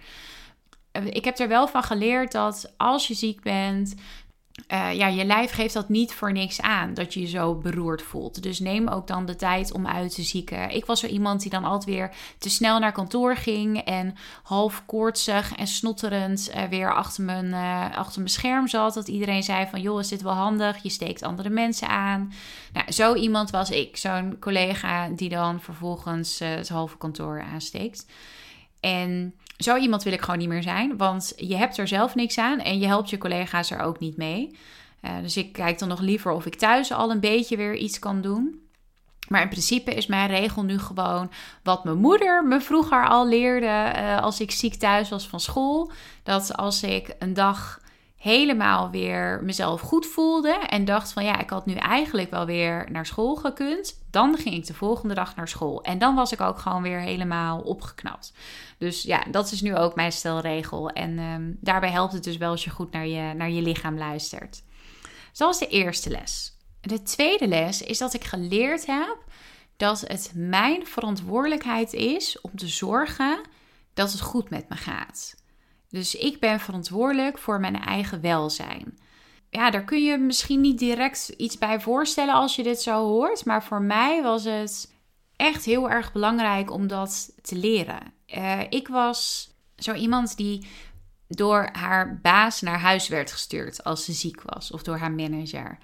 Ik 1.03 1.25
heb 1.25 1.39
er 1.39 1.47
wel 1.47 1.67
van 1.67 1.83
geleerd 1.83 2.31
dat 2.31 2.73
als 2.77 3.07
je 3.07 3.13
ziek 3.13 3.41
bent, 3.41 3.95
uh, 4.67 4.93
ja, 4.93 5.07
je 5.07 5.25
lijf 5.25 5.51
geeft 5.51 5.73
dat 5.73 5.89
niet 5.89 6.13
voor 6.13 6.31
niks 6.31 6.61
aan, 6.61 6.93
dat 6.93 7.13
je 7.13 7.19
je 7.19 7.27
zo 7.27 7.55
beroerd 7.55 8.01
voelt. 8.01 8.43
Dus 8.43 8.59
neem 8.59 8.87
ook 8.87 9.07
dan 9.07 9.25
de 9.25 9.35
tijd 9.35 9.71
om 9.71 9.87
uit 9.87 10.15
te 10.15 10.23
zieken. 10.23 10.69
Ik 10.69 10.85
was 10.85 10.99
zo 10.99 11.07
iemand 11.07 11.41
die 11.41 11.51
dan 11.51 11.63
altijd 11.63 11.95
weer 11.95 12.11
te 12.37 12.49
snel 12.49 12.79
naar 12.79 12.91
kantoor 12.91 13.35
ging 13.35 13.77
en 13.77 14.15
half 14.43 14.83
koortsig 14.85 15.55
en 15.55 15.67
snotterend 15.67 16.51
uh, 16.55 16.63
weer 16.63 16.93
achter 16.93 17.23
mijn, 17.23 17.45
uh, 17.45 17.97
achter 17.97 18.19
mijn 18.19 18.33
scherm 18.33 18.67
zat. 18.67 18.93
Dat 18.93 19.07
iedereen 19.07 19.43
zei 19.43 19.67
van, 19.69 19.81
joh, 19.81 19.99
is 19.99 20.07
dit 20.07 20.21
wel 20.21 20.33
handig? 20.33 20.83
Je 20.83 20.89
steekt 20.89 21.23
andere 21.23 21.49
mensen 21.49 21.87
aan. 21.87 22.33
Nou, 22.73 22.91
zo 22.91 23.15
iemand 23.15 23.49
was 23.49 23.69
ik. 23.69 23.97
Zo'n 23.97 24.39
collega 24.39 25.09
die 25.09 25.29
dan 25.29 25.61
vervolgens 25.61 26.39
het 26.39 26.69
halve 26.69 26.97
kantoor 26.97 27.43
aansteekt. 27.53 28.05
En 28.79 29.33
zo 29.59 29.77
iemand 29.77 30.03
wil 30.03 30.13
ik 30.13 30.21
gewoon 30.21 30.39
niet 30.39 30.47
meer 30.47 30.63
zijn, 30.63 30.97
want 30.97 31.33
je 31.35 31.55
hebt 31.55 31.77
er 31.77 31.87
zelf 31.87 32.15
niks 32.15 32.37
aan 32.37 32.59
en 32.59 32.79
je 32.79 32.87
helpt 32.87 33.09
je 33.09 33.17
collega's 33.17 33.71
er 33.71 33.79
ook 33.79 33.99
niet 33.99 34.17
mee. 34.17 34.57
Uh, 35.01 35.11
dus 35.21 35.37
ik 35.37 35.51
kijk 35.53 35.79
dan 35.79 35.87
nog 35.87 35.99
liever 35.99 36.31
of 36.31 36.45
ik 36.45 36.55
thuis 36.55 36.91
al 36.91 37.11
een 37.11 37.19
beetje 37.19 37.57
weer 37.57 37.75
iets 37.75 37.99
kan 37.99 38.21
doen. 38.21 38.67
Maar 39.27 39.41
in 39.41 39.49
principe 39.49 39.93
is 39.93 40.07
mijn 40.07 40.29
regel 40.29 40.63
nu 40.63 40.79
gewoon 40.79 41.31
wat 41.63 41.83
mijn 41.83 41.97
moeder 41.97 42.45
me 42.45 42.61
vroeger 42.61 43.07
al 43.07 43.27
leerde 43.27 43.93
uh, 43.95 44.21
als 44.21 44.39
ik 44.39 44.51
ziek 44.51 44.75
thuis 44.75 45.09
was 45.09 45.27
van 45.27 45.39
school. 45.39 45.91
Dat 46.23 46.55
als 46.55 46.83
ik 46.83 47.15
een 47.19 47.33
dag 47.33 47.81
helemaal 48.19 48.89
weer 48.89 49.39
mezelf 49.43 49.81
goed 49.81 50.05
voelde 50.05 50.53
en 50.53 50.85
dacht 50.85 51.13
van 51.13 51.23
ja, 51.23 51.39
ik 51.39 51.49
had 51.49 51.65
nu 51.65 51.73
eigenlijk 51.73 52.31
wel 52.31 52.45
weer 52.45 52.87
naar 52.91 53.05
school 53.05 53.35
gekund, 53.35 54.03
dan 54.11 54.37
ging 54.37 54.55
ik 54.55 54.65
de 54.65 54.73
volgende 54.73 55.13
dag 55.13 55.35
naar 55.35 55.47
school. 55.47 55.83
En 55.83 55.97
dan 55.97 56.15
was 56.15 56.31
ik 56.31 56.41
ook 56.41 56.57
gewoon 56.57 56.81
weer 56.81 56.99
helemaal 56.99 57.59
opgeknapt. 57.59 58.33
Dus 58.77 59.01
ja, 59.03 59.23
dat 59.31 59.51
is 59.51 59.61
nu 59.61 59.75
ook 59.75 59.95
mijn 59.95 60.11
stelregel. 60.11 60.89
En 60.89 61.19
um, 61.19 61.57
daarbij 61.61 61.91
helpt 61.91 62.13
het 62.13 62.23
dus 62.23 62.37
wel 62.37 62.51
als 62.51 62.63
je 62.63 62.69
goed 62.69 62.91
naar 62.91 63.07
je, 63.07 63.33
naar 63.33 63.49
je 63.49 63.61
lichaam 63.61 63.97
luistert. 63.97 64.63
Dus 65.01 65.37
dat 65.37 65.47
was 65.47 65.59
de 65.59 65.67
eerste 65.67 66.09
les. 66.09 66.57
De 66.81 67.01
tweede 67.01 67.47
les 67.47 67.81
is 67.81 67.97
dat 67.97 68.13
ik 68.13 68.23
geleerd 68.23 68.85
heb 68.85 69.17
dat 69.77 70.01
het 70.01 70.31
mijn 70.35 70.87
verantwoordelijkheid 70.87 71.93
is 71.93 72.41
om 72.41 72.55
te 72.55 72.67
zorgen 72.67 73.41
dat 73.93 74.11
het 74.11 74.21
goed 74.21 74.49
met 74.49 74.69
me 74.69 74.75
gaat. 74.75 75.35
Dus 75.89 76.15
ik 76.15 76.39
ben 76.39 76.59
verantwoordelijk 76.59 77.37
voor 77.37 77.59
mijn 77.59 77.79
eigen 77.81 78.21
welzijn. 78.21 78.97
Ja, 79.49 79.71
daar 79.71 79.83
kun 79.83 80.03
je 80.03 80.17
misschien 80.17 80.61
niet 80.61 80.79
direct 80.79 81.29
iets 81.37 81.57
bij 81.57 81.79
voorstellen 81.79 82.33
als 82.33 82.55
je 82.55 82.63
dit 82.63 82.81
zo 82.81 83.05
hoort. 83.05 83.45
Maar 83.45 83.63
voor 83.63 83.81
mij 83.81 84.23
was 84.23 84.43
het 84.43 84.93
echt 85.35 85.65
heel 85.65 85.89
erg 85.89 86.11
belangrijk 86.11 86.71
om 86.71 86.87
dat 86.87 87.31
te 87.41 87.55
leren. 87.55 88.13
Uh, 88.27 88.61
ik 88.69 88.87
was 88.87 89.49
zo 89.75 89.93
iemand 89.93 90.37
die 90.37 90.67
door 91.27 91.69
haar 91.71 92.19
baas 92.21 92.61
naar 92.61 92.79
huis 92.79 93.07
werd 93.07 93.31
gestuurd 93.31 93.83
als 93.83 94.05
ze 94.05 94.13
ziek 94.13 94.41
was, 94.41 94.71
of 94.71 94.83
door 94.83 94.97
haar 94.97 95.11
manager, 95.11 95.77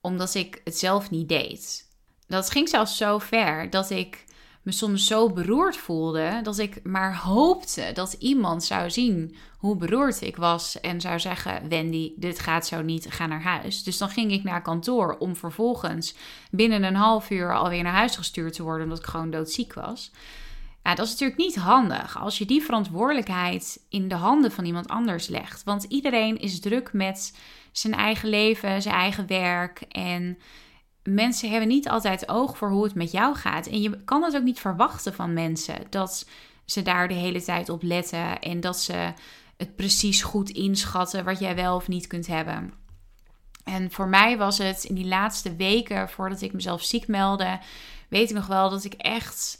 omdat 0.00 0.34
ik 0.34 0.60
het 0.64 0.78
zelf 0.78 1.10
niet 1.10 1.28
deed. 1.28 1.88
Dat 2.26 2.50
ging 2.50 2.68
zelfs 2.68 2.96
zo 2.96 3.18
ver 3.18 3.70
dat 3.70 3.90
ik 3.90 4.24
me 4.62 4.72
soms 4.72 5.06
zo 5.06 5.30
beroerd 5.30 5.76
voelde 5.76 6.40
dat 6.42 6.58
ik 6.58 6.80
maar 6.84 7.16
hoopte 7.16 7.90
dat 7.94 8.12
iemand 8.12 8.64
zou 8.64 8.90
zien 8.90 9.36
hoe 9.58 9.76
beroerd 9.76 10.20
ik 10.20 10.36
was 10.36 10.80
en 10.80 11.00
zou 11.00 11.20
zeggen: 11.20 11.68
Wendy, 11.68 12.12
dit 12.16 12.38
gaat 12.38 12.66
zo 12.66 12.82
niet, 12.82 13.06
ga 13.10 13.26
naar 13.26 13.42
huis. 13.42 13.82
Dus 13.82 13.98
dan 13.98 14.08
ging 14.08 14.32
ik 14.32 14.44
naar 14.44 14.62
kantoor 14.62 15.16
om 15.18 15.36
vervolgens 15.36 16.14
binnen 16.50 16.82
een 16.82 16.94
half 16.94 17.30
uur 17.30 17.56
alweer 17.56 17.82
naar 17.82 17.92
huis 17.92 18.16
gestuurd 18.16 18.52
te 18.52 18.62
worden 18.62 18.82
omdat 18.82 18.98
ik 18.98 19.04
gewoon 19.04 19.30
doodziek 19.30 19.74
was. 19.74 20.10
Ja, 20.82 20.94
dat 20.94 21.06
is 21.06 21.12
natuurlijk 21.12 21.40
niet 21.40 21.56
handig 21.56 22.18
als 22.18 22.38
je 22.38 22.46
die 22.46 22.62
verantwoordelijkheid 22.62 23.80
in 23.88 24.08
de 24.08 24.14
handen 24.14 24.52
van 24.52 24.64
iemand 24.64 24.88
anders 24.88 25.26
legt. 25.26 25.64
Want 25.64 25.84
iedereen 25.84 26.38
is 26.38 26.60
druk 26.60 26.92
met 26.92 27.38
zijn 27.72 27.94
eigen 27.94 28.28
leven, 28.28 28.82
zijn 28.82 28.94
eigen 28.94 29.26
werk 29.26 29.80
en 29.80 30.38
mensen 31.14 31.50
hebben 31.50 31.68
niet 31.68 31.88
altijd 31.88 32.28
oog 32.28 32.56
voor 32.56 32.70
hoe 32.70 32.84
het 32.84 32.94
met 32.94 33.10
jou 33.10 33.36
gaat. 33.36 33.66
En 33.66 33.80
je 33.80 34.04
kan 34.04 34.22
het 34.22 34.36
ook 34.36 34.42
niet 34.42 34.60
verwachten 34.60 35.14
van 35.14 35.32
mensen 35.32 35.76
dat 35.90 36.28
ze 36.64 36.82
daar 36.82 37.08
de 37.08 37.14
hele 37.14 37.42
tijd 37.42 37.68
op 37.68 37.82
letten 37.82 38.38
en 38.38 38.60
dat 38.60 38.78
ze 38.80 39.12
het 39.56 39.76
precies 39.76 40.22
goed 40.22 40.50
inschatten 40.50 41.24
wat 41.24 41.38
jij 41.38 41.54
wel 41.54 41.76
of 41.76 41.88
niet 41.88 42.06
kunt 42.06 42.26
hebben. 42.26 42.72
En 43.64 43.90
voor 43.90 44.08
mij 44.08 44.38
was 44.38 44.58
het 44.58 44.84
in 44.84 44.94
die 44.94 45.06
laatste 45.06 45.56
weken 45.56 46.08
voordat 46.08 46.40
ik 46.40 46.52
mezelf 46.52 46.82
ziek 46.82 47.06
meldde, 47.06 47.58
weet 48.08 48.30
ik 48.30 48.36
nog 48.36 48.46
wel 48.46 48.70
dat 48.70 48.84
ik 48.84 48.94
echt 48.94 49.58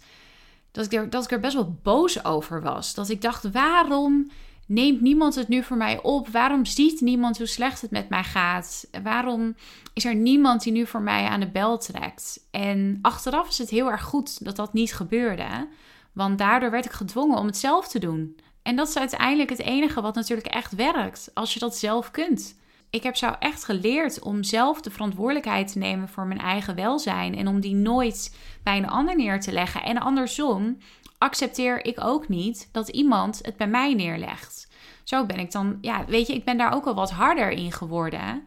dat 0.71 0.85
ik 0.85 0.93
er, 0.93 1.11
dat 1.11 1.25
ik 1.25 1.31
er 1.31 1.41
best 1.41 1.55
wel 1.55 1.79
boos 1.83 2.25
over 2.25 2.63
was. 2.63 2.95
Dat 2.95 3.09
ik 3.09 3.23
dacht, 3.23 3.51
waarom 3.51 4.31
neemt 4.69 5.01
niemand 5.01 5.35
het 5.35 5.49
nu 5.49 5.63
voor 5.63 5.77
mij 5.77 6.03
op? 6.03 6.29
Waarom 6.29 6.65
ziet 6.65 7.01
niemand 7.01 7.39
hoe 7.39 7.47
slecht 7.47 7.81
het 7.81 7.91
met 7.91 8.09
mij 8.09 8.25
gaat? 8.25 8.89
Waarom 9.03 9.55
is 9.95 10.05
er 10.05 10.15
niemand 10.15 10.63
die 10.63 10.73
nu 10.73 10.87
voor 10.87 11.03
mij 11.03 11.25
aan 11.25 11.41
de 11.41 11.51
bel 11.51 11.79
trekt? 11.79 12.47
En 12.51 12.99
achteraf 13.03 13.49
is 13.49 13.59
het 13.59 13.71
heel 13.71 13.91
erg 13.91 14.03
goed 14.03 14.45
dat 14.45 14.57
dat 14.57 14.73
niet 14.73 14.95
gebeurde. 14.95 15.69
Want 16.13 16.39
daardoor 16.39 16.71
werd 16.71 16.85
ik 16.85 16.93
gedwongen 16.93 17.39
om 17.39 17.47
het 17.47 17.57
zelf 17.57 17.89
te 17.89 17.99
doen. 17.99 18.37
En 18.63 18.77
dat 18.77 18.89
is 18.89 18.99
uiteindelijk 18.99 19.51
het 19.51 19.61
enige 19.61 20.01
wat 20.01 20.15
natuurlijk 20.15 20.47
echt 20.47 20.75
werkt. 20.75 21.31
Als 21.35 21.55
je 21.55 21.61
dat 21.61 21.77
zelf 21.77 22.11
kunt. 22.11 22.57
Ik 22.91 23.03
heb 23.03 23.17
zo 23.17 23.31
echt 23.39 23.65
geleerd 23.65 24.21
om 24.21 24.43
zelf 24.43 24.81
de 24.81 24.91
verantwoordelijkheid 24.91 25.73
te 25.73 25.79
nemen 25.79 26.09
voor 26.09 26.27
mijn 26.27 26.41
eigen 26.41 26.75
welzijn. 26.75 27.37
En 27.37 27.49
om 27.49 27.61
die 27.61 27.75
nooit 27.75 28.37
bij 28.63 28.77
een 28.77 28.89
ander 28.89 29.17
neer 29.17 29.41
te 29.41 29.53
leggen. 29.53 29.83
En 29.83 29.99
andersom 29.99 30.77
accepteer 31.19 31.85
ik 31.85 32.05
ook 32.05 32.29
niet 32.29 32.69
dat 32.73 32.89
iemand 32.89 33.39
het 33.43 33.57
bij 33.57 33.69
mij 33.69 33.95
neerlegt. 33.95 34.69
Zo 35.05 35.27
ben 35.27 35.39
ik 35.39 35.53
dan, 35.53 35.79
ja, 35.81 36.05
weet 36.05 36.27
je, 36.27 36.35
ik 36.35 36.45
ben 36.45 36.59
daar 36.59 36.75
ook 36.75 36.87
al 36.87 36.95
wat 36.95 37.11
harder 37.11 37.51
in 37.51 37.73
geworden. 37.73 38.47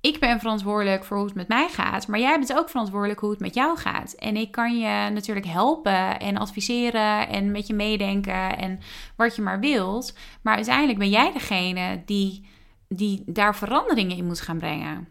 Ik 0.00 0.20
ben 0.20 0.38
verantwoordelijk 0.38 1.04
voor 1.04 1.16
hoe 1.16 1.26
het 1.26 1.34
met 1.34 1.48
mij 1.48 1.68
gaat, 1.68 2.06
maar 2.06 2.20
jij 2.20 2.38
bent 2.38 2.56
ook 2.56 2.68
verantwoordelijk 2.68 3.20
hoe 3.20 3.30
het 3.30 3.40
met 3.40 3.54
jou 3.54 3.78
gaat. 3.78 4.12
En 4.12 4.36
ik 4.36 4.50
kan 4.50 4.78
je 4.78 5.10
natuurlijk 5.10 5.46
helpen 5.46 6.20
en 6.20 6.36
adviseren 6.36 7.28
en 7.28 7.50
met 7.50 7.66
je 7.66 7.74
meedenken 7.74 8.58
en 8.58 8.80
wat 9.16 9.36
je 9.36 9.42
maar 9.42 9.60
wilt. 9.60 10.14
Maar 10.42 10.54
uiteindelijk 10.54 10.98
ben 10.98 11.10
jij 11.10 11.32
degene 11.32 12.02
die, 12.06 12.46
die 12.88 13.22
daar 13.26 13.56
veranderingen 13.56 14.16
in 14.16 14.26
moet 14.26 14.40
gaan 14.40 14.58
brengen. 14.58 15.08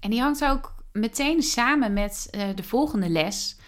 En 0.00 0.10
die 0.10 0.20
hangt 0.20 0.44
ook 0.44 0.74
meteen 0.92 1.42
samen 1.42 1.92
met 1.92 2.28
uh, 2.30 2.42
de 2.54 2.62
volgende 2.62 3.08
les. 3.08 3.58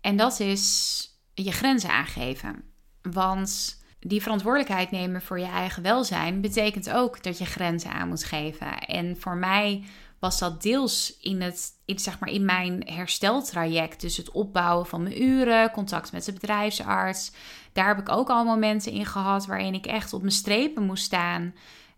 En 0.00 0.16
dat 0.16 0.40
is 0.40 1.07
je 1.44 1.52
grenzen 1.52 1.90
aangeven. 1.90 2.62
Want 3.02 3.82
die 4.00 4.22
verantwoordelijkheid 4.22 4.90
nemen 4.90 5.22
voor 5.22 5.38
je 5.38 5.46
eigen 5.46 5.82
welzijn 5.82 6.40
betekent 6.40 6.90
ook 6.90 7.22
dat 7.22 7.38
je 7.38 7.44
grenzen 7.44 7.92
aan 7.92 8.08
moet 8.08 8.24
geven. 8.24 8.78
En 8.78 9.16
voor 9.20 9.36
mij 9.36 9.84
was 10.18 10.38
dat 10.38 10.62
deels 10.62 11.16
in, 11.20 11.40
het, 11.40 11.70
in, 11.84 11.98
zeg 11.98 12.18
maar 12.18 12.28
in 12.28 12.44
mijn 12.44 12.82
hersteltraject. 12.86 14.00
Dus 14.00 14.16
het 14.16 14.30
opbouwen 14.30 14.86
van 14.86 15.02
mijn 15.02 15.22
uren, 15.22 15.70
contact 15.70 16.12
met 16.12 16.24
de 16.24 16.32
bedrijfsarts. 16.32 17.32
Daar 17.72 17.88
heb 17.88 17.98
ik 17.98 18.08
ook 18.08 18.30
al 18.30 18.44
momenten 18.44 18.92
in 18.92 19.06
gehad 19.06 19.46
waarin 19.46 19.74
ik 19.74 19.86
echt 19.86 20.12
op 20.12 20.20
mijn 20.20 20.32
strepen 20.32 20.82
moest 20.82 21.04
staan. 21.04 21.54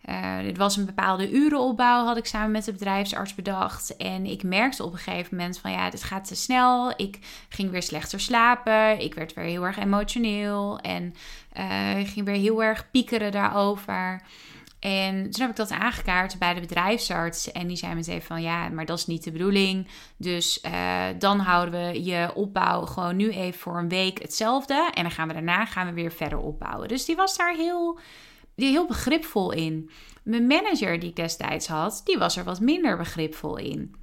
Uh, 0.08 0.38
dit 0.38 0.56
was 0.56 0.76
een 0.76 0.86
bepaalde 0.86 1.30
urenopbouw, 1.30 2.04
had 2.04 2.16
ik 2.16 2.26
samen 2.26 2.50
met 2.50 2.64
de 2.64 2.72
bedrijfsarts 2.72 3.34
bedacht. 3.34 3.96
En 3.96 4.26
ik 4.26 4.42
merkte 4.42 4.84
op 4.84 4.92
een 4.92 4.98
gegeven 4.98 5.36
moment 5.36 5.58
van 5.58 5.70
ja, 5.70 5.90
dit 5.90 6.02
gaat 6.02 6.24
te 6.24 6.34
snel. 6.34 6.92
Ik 6.96 7.18
ging 7.48 7.70
weer 7.70 7.82
slechter 7.82 8.20
slapen. 8.20 9.00
Ik 9.00 9.14
werd 9.14 9.34
weer 9.34 9.44
heel 9.44 9.64
erg 9.64 9.78
emotioneel. 9.78 10.78
En 10.78 11.14
uh, 11.58 12.08
ging 12.08 12.26
weer 12.26 12.34
heel 12.34 12.62
erg 12.62 12.90
piekeren 12.90 13.32
daarover. 13.32 14.22
En 14.80 15.30
toen 15.30 15.40
heb 15.40 15.50
ik 15.50 15.56
dat 15.56 15.70
aangekaart 15.70 16.38
bij 16.38 16.54
de 16.54 16.60
bedrijfsarts. 16.60 17.52
En 17.52 17.66
die 17.66 17.76
zei 17.76 17.94
meteen 17.94 18.22
van 18.22 18.42
ja, 18.42 18.68
maar 18.68 18.86
dat 18.86 18.98
is 18.98 19.06
niet 19.06 19.24
de 19.24 19.32
bedoeling. 19.32 19.88
Dus 20.16 20.60
uh, 20.64 21.04
dan 21.18 21.38
houden 21.38 21.80
we 21.80 22.04
je 22.04 22.30
opbouw 22.34 22.86
gewoon 22.86 23.16
nu 23.16 23.30
even 23.30 23.60
voor 23.60 23.78
een 23.78 23.88
week 23.88 24.22
hetzelfde. 24.22 24.90
En 24.94 25.02
dan 25.02 25.12
gaan 25.12 25.28
we 25.28 25.34
daarna 25.34 25.64
gaan 25.64 25.86
we 25.86 25.92
weer 25.92 26.12
verder 26.12 26.38
opbouwen. 26.38 26.88
Dus 26.88 27.04
die 27.04 27.16
was 27.16 27.36
daar 27.36 27.54
heel 27.54 27.98
heel 28.68 28.86
begripvol 28.86 29.52
in. 29.52 29.90
Mijn 30.22 30.46
manager 30.46 31.00
die 31.00 31.08
ik 31.08 31.16
destijds 31.16 31.66
had, 31.66 32.00
die 32.04 32.18
was 32.18 32.36
er 32.36 32.44
wat 32.44 32.60
minder 32.60 32.96
begripvol 32.96 33.56
in. 33.56 33.94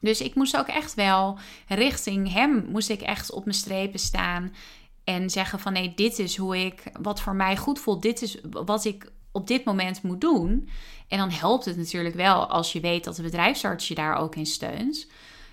Dus 0.00 0.20
ik 0.20 0.34
moest 0.34 0.56
ook 0.56 0.66
echt 0.66 0.94
wel 0.94 1.38
richting 1.68 2.32
hem, 2.32 2.66
moest 2.68 2.88
ik 2.88 3.00
echt 3.00 3.32
op 3.32 3.44
mijn 3.44 3.56
strepen 3.56 3.98
staan 3.98 4.54
en 5.04 5.30
zeggen 5.30 5.60
van 5.60 5.72
nee, 5.72 5.94
dit 5.94 6.18
is 6.18 6.36
hoe 6.36 6.64
ik, 6.64 6.82
wat 7.00 7.20
voor 7.20 7.34
mij 7.34 7.56
goed 7.56 7.78
voelt, 7.78 8.02
dit 8.02 8.22
is 8.22 8.38
wat 8.50 8.84
ik 8.84 9.12
op 9.32 9.46
dit 9.46 9.64
moment 9.64 10.02
moet 10.02 10.20
doen. 10.20 10.68
En 11.08 11.18
dan 11.18 11.30
helpt 11.30 11.64
het 11.64 11.76
natuurlijk 11.76 12.14
wel 12.14 12.46
als 12.46 12.72
je 12.72 12.80
weet 12.80 13.04
dat 13.04 13.16
de 13.16 13.22
bedrijfsarts 13.22 13.88
je 13.88 13.94
daar 13.94 14.16
ook 14.16 14.36
in 14.36 14.46
steunt. 14.46 15.10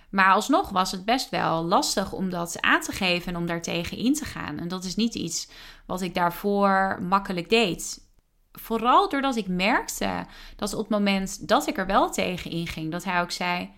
Maar 0.10 0.34
alsnog 0.34 0.69
was 0.69 0.91
het 0.91 1.06
best 1.06 1.30
wel 1.30 1.63
lastig 1.63 2.12
om 2.13 2.30
dat 2.30 2.62
aan 2.62 2.82
te 2.82 2.91
geven 2.91 3.34
en 3.34 3.39
om 3.39 3.45
daartegen 3.45 3.97
in 3.97 4.13
te 4.13 4.26
gaan. 4.26 4.58
En 4.58 4.67
dat 4.67 4.84
is 4.84 4.95
niet 4.95 5.15
iets 5.15 5.50
wat 5.86 6.02
ik 6.02 6.13
daarvoor 6.13 7.00
makkelijk 7.02 7.50
deed 7.50 8.10
vooral 8.51 9.09
doordat 9.09 9.35
ik 9.35 9.47
merkte 9.47 10.25
dat 10.55 10.73
op 10.73 10.79
het 10.79 10.89
moment 10.89 11.47
dat 11.47 11.67
ik 11.67 11.77
er 11.77 11.85
wel 11.85 12.11
tegen 12.11 12.51
inging, 12.51 12.91
dat 12.91 13.03
hij 13.03 13.21
ook 13.21 13.31
zei: 13.31 13.69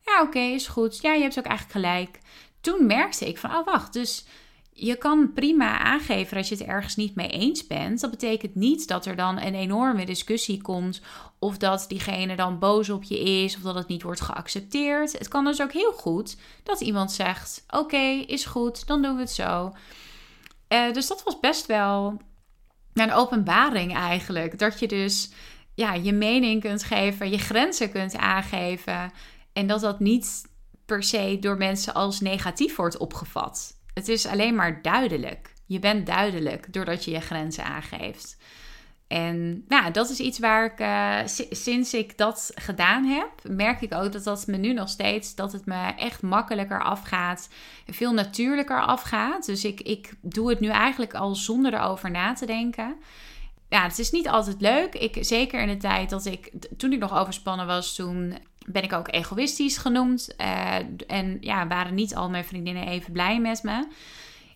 Ja, 0.00 0.22
oké, 0.22 0.38
is 0.38 0.66
goed. 0.66 0.98
Ja, 1.00 1.12
je 1.12 1.22
hebt 1.22 1.38
ook 1.38 1.44
eigenlijk 1.44 1.78
gelijk. 1.78 2.18
Toen 2.60 2.86
merkte 2.86 3.28
ik 3.28 3.38
van: 3.38 3.56
Oh, 3.56 3.64
wacht. 3.64 3.92
Dus 3.92 4.24
je 4.72 4.96
kan 4.96 5.32
prima 5.32 5.78
aangeven 5.78 6.36
dat 6.36 6.48
je 6.48 6.54
het 6.54 6.64
ergens 6.64 6.96
niet 6.96 7.14
mee 7.14 7.28
eens 7.28 7.66
bent. 7.66 8.00
Dat 8.00 8.10
betekent 8.10 8.54
niet 8.54 8.88
dat 8.88 9.06
er 9.06 9.16
dan 9.16 9.40
een 9.40 9.54
enorme 9.54 10.06
discussie 10.06 10.62
komt. 10.62 11.00
Of 11.38 11.56
dat 11.56 11.84
diegene 11.88 12.36
dan 12.36 12.58
boos 12.58 12.90
op 12.90 13.02
je 13.02 13.20
is. 13.20 13.56
Of 13.56 13.62
dat 13.62 13.74
het 13.74 13.88
niet 13.88 14.02
wordt 14.02 14.20
geaccepteerd. 14.20 15.12
Het 15.12 15.28
kan 15.28 15.44
dus 15.44 15.62
ook 15.62 15.72
heel 15.72 15.92
goed 15.92 16.36
dat 16.62 16.80
iemand 16.80 17.12
zegt: 17.12 17.64
Oké, 17.70 18.24
is 18.26 18.44
goed, 18.44 18.86
dan 18.86 19.02
doen 19.02 19.14
we 19.14 19.20
het 19.20 19.30
zo. 19.30 19.72
Uh, 20.68 20.92
dus 20.92 21.06
dat 21.06 21.22
was 21.22 21.40
best 21.40 21.66
wel 21.66 22.20
een 22.94 23.12
openbaring 23.12 23.94
eigenlijk. 23.94 24.58
Dat 24.58 24.78
je 24.78 24.88
dus 24.88 25.30
ja, 25.74 25.94
je 25.94 26.12
mening 26.12 26.60
kunt 26.60 26.82
geven, 26.82 27.30
je 27.30 27.38
grenzen 27.38 27.90
kunt 27.90 28.16
aangeven. 28.16 29.12
En 29.52 29.66
dat 29.66 29.80
dat 29.80 30.00
niet 30.00 30.50
per 30.86 31.02
se 31.02 31.36
door 31.40 31.56
mensen 31.56 31.94
als 31.94 32.20
negatief 32.20 32.76
wordt 32.76 32.96
opgevat. 32.96 33.80
Het 33.94 34.08
is 34.08 34.26
alleen 34.26 34.54
maar 34.54 34.82
duidelijk. 34.82 35.52
Je 35.66 35.78
bent 35.78 36.06
duidelijk 36.06 36.72
doordat 36.72 37.04
je 37.04 37.10
je 37.10 37.20
grenzen 37.20 37.64
aangeeft. 37.64 38.36
En 39.12 39.64
nou, 39.68 39.90
dat 39.90 40.10
is 40.10 40.20
iets 40.20 40.38
waar 40.38 40.64
ik 40.64 40.80
uh, 40.80 41.46
sinds 41.50 41.94
ik 41.94 42.18
dat 42.18 42.52
gedaan 42.54 43.04
heb, 43.04 43.30
merk 43.42 43.80
ik 43.80 43.94
ook 43.94 44.12
dat 44.12 44.24
dat 44.24 44.46
me 44.46 44.56
nu 44.56 44.72
nog 44.72 44.88
steeds, 44.88 45.34
dat 45.34 45.52
het 45.52 45.66
me 45.66 45.94
echt 45.96 46.22
makkelijker 46.22 46.82
afgaat, 46.82 47.48
veel 47.86 48.12
natuurlijker 48.12 48.82
afgaat. 48.82 49.46
Dus 49.46 49.64
ik, 49.64 49.80
ik 49.80 50.14
doe 50.20 50.48
het 50.48 50.60
nu 50.60 50.68
eigenlijk 50.68 51.14
al 51.14 51.34
zonder 51.34 51.74
erover 51.74 52.10
na 52.10 52.32
te 52.32 52.46
denken. 52.46 52.96
Ja, 53.68 53.82
het 53.82 53.98
is 53.98 54.10
niet 54.10 54.28
altijd 54.28 54.60
leuk. 54.60 54.94
Ik, 54.94 55.16
zeker 55.20 55.60
in 55.60 55.68
de 55.68 55.76
tijd 55.76 56.10
dat 56.10 56.24
ik, 56.24 56.52
toen 56.76 56.92
ik 56.92 56.98
nog 56.98 57.18
overspannen 57.18 57.66
was, 57.66 57.94
toen 57.94 58.38
ben 58.66 58.82
ik 58.82 58.92
ook 58.92 59.12
egoïstisch 59.12 59.76
genoemd. 59.76 60.34
Uh, 60.40 60.74
en 61.06 61.36
ja, 61.40 61.66
waren 61.66 61.94
niet 61.94 62.14
al 62.14 62.30
mijn 62.30 62.44
vriendinnen 62.44 62.86
even 62.86 63.12
blij 63.12 63.40
met 63.40 63.62
me 63.62 63.86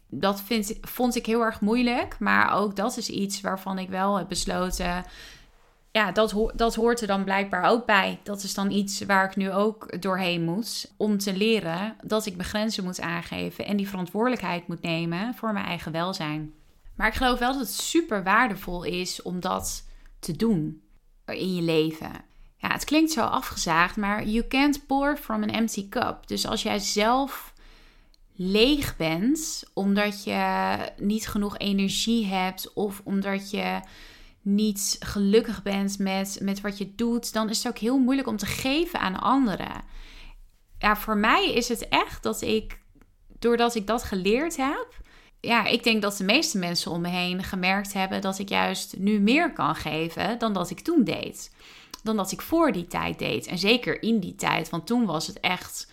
dat 0.09 0.43
vond 0.81 1.17
ik 1.17 1.27
heel 1.27 1.41
erg 1.41 1.61
moeilijk. 1.61 2.19
Maar 2.19 2.53
ook 2.53 2.77
dat 2.77 2.97
is 2.97 3.09
iets 3.09 3.41
waarvan 3.41 3.79
ik 3.79 3.89
wel 3.89 4.17
heb 4.17 4.29
besloten. 4.29 5.05
Ja, 5.91 6.13
dat, 6.13 6.51
dat 6.55 6.75
hoort 6.75 7.01
er 7.01 7.07
dan 7.07 7.25
blijkbaar 7.25 7.65
ook 7.65 7.87
bij. 7.87 8.21
Dat 8.23 8.43
is 8.43 8.55
dan 8.55 8.71
iets 8.71 9.01
waar 9.01 9.25
ik 9.25 9.37
nu 9.37 9.53
ook 9.53 10.03
doorheen 10.03 10.45
moet. 10.45 10.93
Om 10.97 11.19
te 11.19 11.37
leren 11.37 11.97
dat 12.05 12.27
ik 12.27 12.37
mijn 12.37 12.49
grenzen 12.49 12.85
moet 12.85 13.01
aangeven. 13.01 13.67
En 13.67 13.77
die 13.77 13.89
verantwoordelijkheid 13.89 14.69
moet 14.69 14.83
nemen 14.83 15.35
voor 15.35 15.53
mijn 15.53 15.67
eigen 15.67 15.93
welzijn. 15.93 16.55
Maar 16.95 17.07
ik 17.07 17.15
geloof 17.15 17.39
wel 17.39 17.53
dat 17.53 17.61
het 17.61 17.75
super 17.75 18.23
waardevol 18.23 18.83
is 18.83 19.23
om 19.23 19.41
dat 19.41 19.85
te 20.19 20.37
doen 20.37 20.83
in 21.25 21.55
je 21.55 21.63
leven. 21.63 22.11
Ja, 22.57 22.69
het 22.73 22.85
klinkt 22.85 23.13
zo 23.13 23.21
afgezaagd, 23.21 23.97
maar 23.97 24.27
you 24.27 24.47
can't 24.47 24.87
pour 24.87 25.17
from 25.17 25.43
an 25.43 25.49
empty 25.49 25.89
cup. 25.89 26.27
Dus 26.27 26.47
als 26.47 26.63
jij 26.63 26.79
zelf 26.79 27.53
leeg 28.37 28.97
bent, 28.97 29.65
omdat 29.75 30.25
je 30.25 30.77
niet 30.97 31.29
genoeg 31.29 31.59
energie 31.59 32.27
hebt 32.27 32.73
of 32.73 33.01
omdat 33.05 33.51
je 33.51 33.81
niet 34.43 34.97
gelukkig 35.01 35.63
bent 35.63 35.99
met, 35.99 36.39
met 36.43 36.61
wat 36.61 36.79
je 36.79 36.95
doet, 36.95 37.33
dan 37.33 37.51
is 37.51 37.59
het 37.59 37.73
ook 37.73 37.79
heel 37.79 37.99
moeilijk 37.99 38.29
om 38.29 38.37
te 38.37 38.47
geven 38.47 39.01
aan 39.01 39.21
anderen. 39.21 39.83
Ja, 40.79 40.97
voor 40.97 41.17
mij 41.17 41.53
is 41.53 41.69
het 41.69 41.89
echt 41.89 42.23
dat 42.23 42.41
ik 42.41 42.81
doordat 43.39 43.75
ik 43.75 43.87
dat 43.87 44.03
geleerd 44.03 44.57
heb, 44.57 45.05
ja, 45.41 45.65
ik 45.65 45.85
denk 45.85 46.03
dat 46.03 46.17
de 46.17 46.25
meeste 46.25 46.59
mensen 46.59 46.91
om 46.91 47.01
me 47.01 47.09
heen 47.09 47.43
gemerkt 47.43 47.93
hebben 47.93 48.21
dat 48.21 48.39
ik 48.39 48.49
juist 48.49 48.97
nu 48.99 49.21
meer 49.21 49.53
kan 49.53 49.75
geven 49.75 50.39
dan 50.39 50.53
dat 50.53 50.71
ik 50.71 50.81
toen 50.81 51.05
deed. 51.05 51.55
Dan 52.03 52.17
dat 52.17 52.33
ik 52.33 52.43
voor 52.43 52.73
die 52.73 52.87
tijd 52.87 53.19
deed. 53.19 53.47
En 53.47 53.59
zeker 53.59 54.03
in 54.03 54.21
die 54.21 54.35
tijd, 54.35 54.71
want 54.71 54.87
toen 54.87 55.05
was 55.05 55.27
het 55.27 55.41
echt 55.41 55.91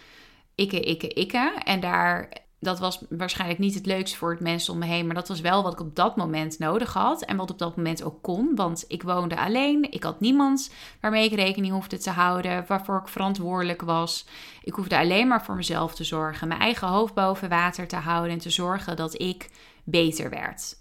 ikke, 0.56 0.80
ikke, 0.80 1.08
ikke. 1.08 1.62
En 1.64 1.80
daar 1.80 2.30
dat 2.64 2.80
was 2.80 3.02
waarschijnlijk 3.10 3.60
niet 3.60 3.74
het 3.74 3.86
leukste 3.86 4.18
voor 4.18 4.32
het 4.32 4.40
mensen 4.40 4.74
om 4.74 4.80
me 4.80 4.86
heen. 4.86 5.06
Maar 5.06 5.16
dat 5.16 5.28
was 5.28 5.42
wel 5.42 5.64
wat 5.64 5.74
ik 5.74 5.80
op 5.80 5.96
dat 5.96 6.16
moment 6.16 6.60
nodig 6.60 6.94
had. 6.94 7.24
En 7.24 7.38
wat 7.38 7.52
op 7.52 7.60
dat 7.60 7.76
moment 7.76 8.04
ook 8.04 8.22
kon. 8.22 8.56
Want 8.56 8.86
ik 8.88 9.04
woonde 9.04 9.38
alleen. 9.38 9.92
Ik 9.92 10.04
had 10.04 10.20
niemand 10.20 10.74
waarmee 11.02 11.26
ik 11.26 11.36
rekening 11.36 11.74
hoefde 11.74 11.98
te 11.98 12.10
houden. 12.10 12.66
Waarvoor 12.68 13.00
ik 13.00 13.08
verantwoordelijk 13.08 13.82
was. 13.82 14.26
Ik 14.64 14.74
hoefde 14.74 14.98
alleen 14.98 15.28
maar 15.28 15.44
voor 15.44 15.56
mezelf 15.56 15.96
te 15.96 16.04
zorgen. 16.04 16.48
Mijn 16.48 16.60
eigen 16.60 16.88
hoofd 16.88 17.14
boven 17.14 17.50
water 17.50 17.88
te 17.88 17.96
houden. 17.96 18.32
En 18.32 18.40
te 18.40 18.50
zorgen 18.50 18.96
dat 18.96 19.22
ik 19.22 19.50
beter 19.84 20.30
werd. 20.30 20.76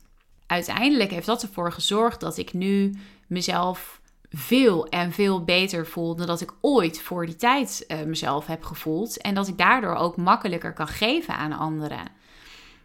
Uiteindelijk 0.46 1.11
heeft 1.11 1.26
dat 1.26 1.42
ervoor 1.42 1.72
gezorgd 1.72 2.20
dat 2.20 2.37
ik 2.37 2.52
nu 2.52 2.98
mezelf 3.26 4.00
veel 4.35 4.88
en 4.88 5.12
veel 5.12 5.45
beter 5.45 5.87
voel 5.87 6.16
dan 6.16 6.27
dat 6.27 6.40
ik 6.40 6.55
ooit 6.61 7.01
voor 7.01 7.27
die 7.27 7.37
tijd 7.37 7.85
uh, 7.88 8.03
mezelf 8.03 8.47
heb 8.47 8.64
gevoeld. 8.64 9.21
En 9.21 9.35
dat 9.35 9.49
ik 9.49 9.59
daardoor 9.59 9.95
ook 9.95 10.16
makkelijker 10.16 10.73
kan 10.73 10.88
geven 10.88 11.35
aan 11.35 11.53
anderen. 11.53 12.21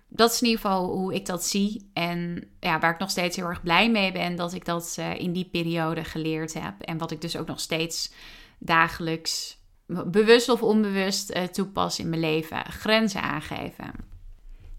Dat 0.09 0.31
is 0.31 0.41
in 0.41 0.47
ieder 0.47 0.61
geval 0.61 0.85
hoe 0.85 1.13
ik 1.13 1.25
dat 1.25 1.45
zie. 1.45 1.89
En 1.93 2.47
ja, 2.59 2.79
waar 2.79 2.93
ik 2.93 2.99
nog 2.99 3.09
steeds 3.09 3.35
heel 3.35 3.45
erg 3.45 3.63
blij 3.63 3.91
mee 3.91 4.11
ben 4.11 4.35
dat 4.35 4.53
ik 4.53 4.65
dat 4.65 4.95
uh, 4.99 5.19
in 5.19 5.33
die 5.33 5.49
periode 5.51 6.03
geleerd 6.03 6.53
heb. 6.53 6.81
En 6.81 6.97
wat 6.97 7.11
ik 7.11 7.21
dus 7.21 7.37
ook 7.37 7.47
nog 7.47 7.59
steeds 7.59 8.11
dagelijks, 8.59 9.57
bewust 9.85 10.49
of 10.49 10.63
onbewust, 10.63 11.35
uh, 11.35 11.43
toepas 11.43 11.99
in 11.99 12.09
mijn 12.09 12.21
leven. 12.21 12.65
Grenzen 12.65 13.21
aangeven. 13.21 13.91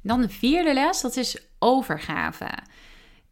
Dan 0.02 0.20
de 0.20 0.28
vierde 0.28 0.74
les, 0.74 1.00
dat 1.00 1.16
is 1.16 1.38
overgave. 1.58 2.50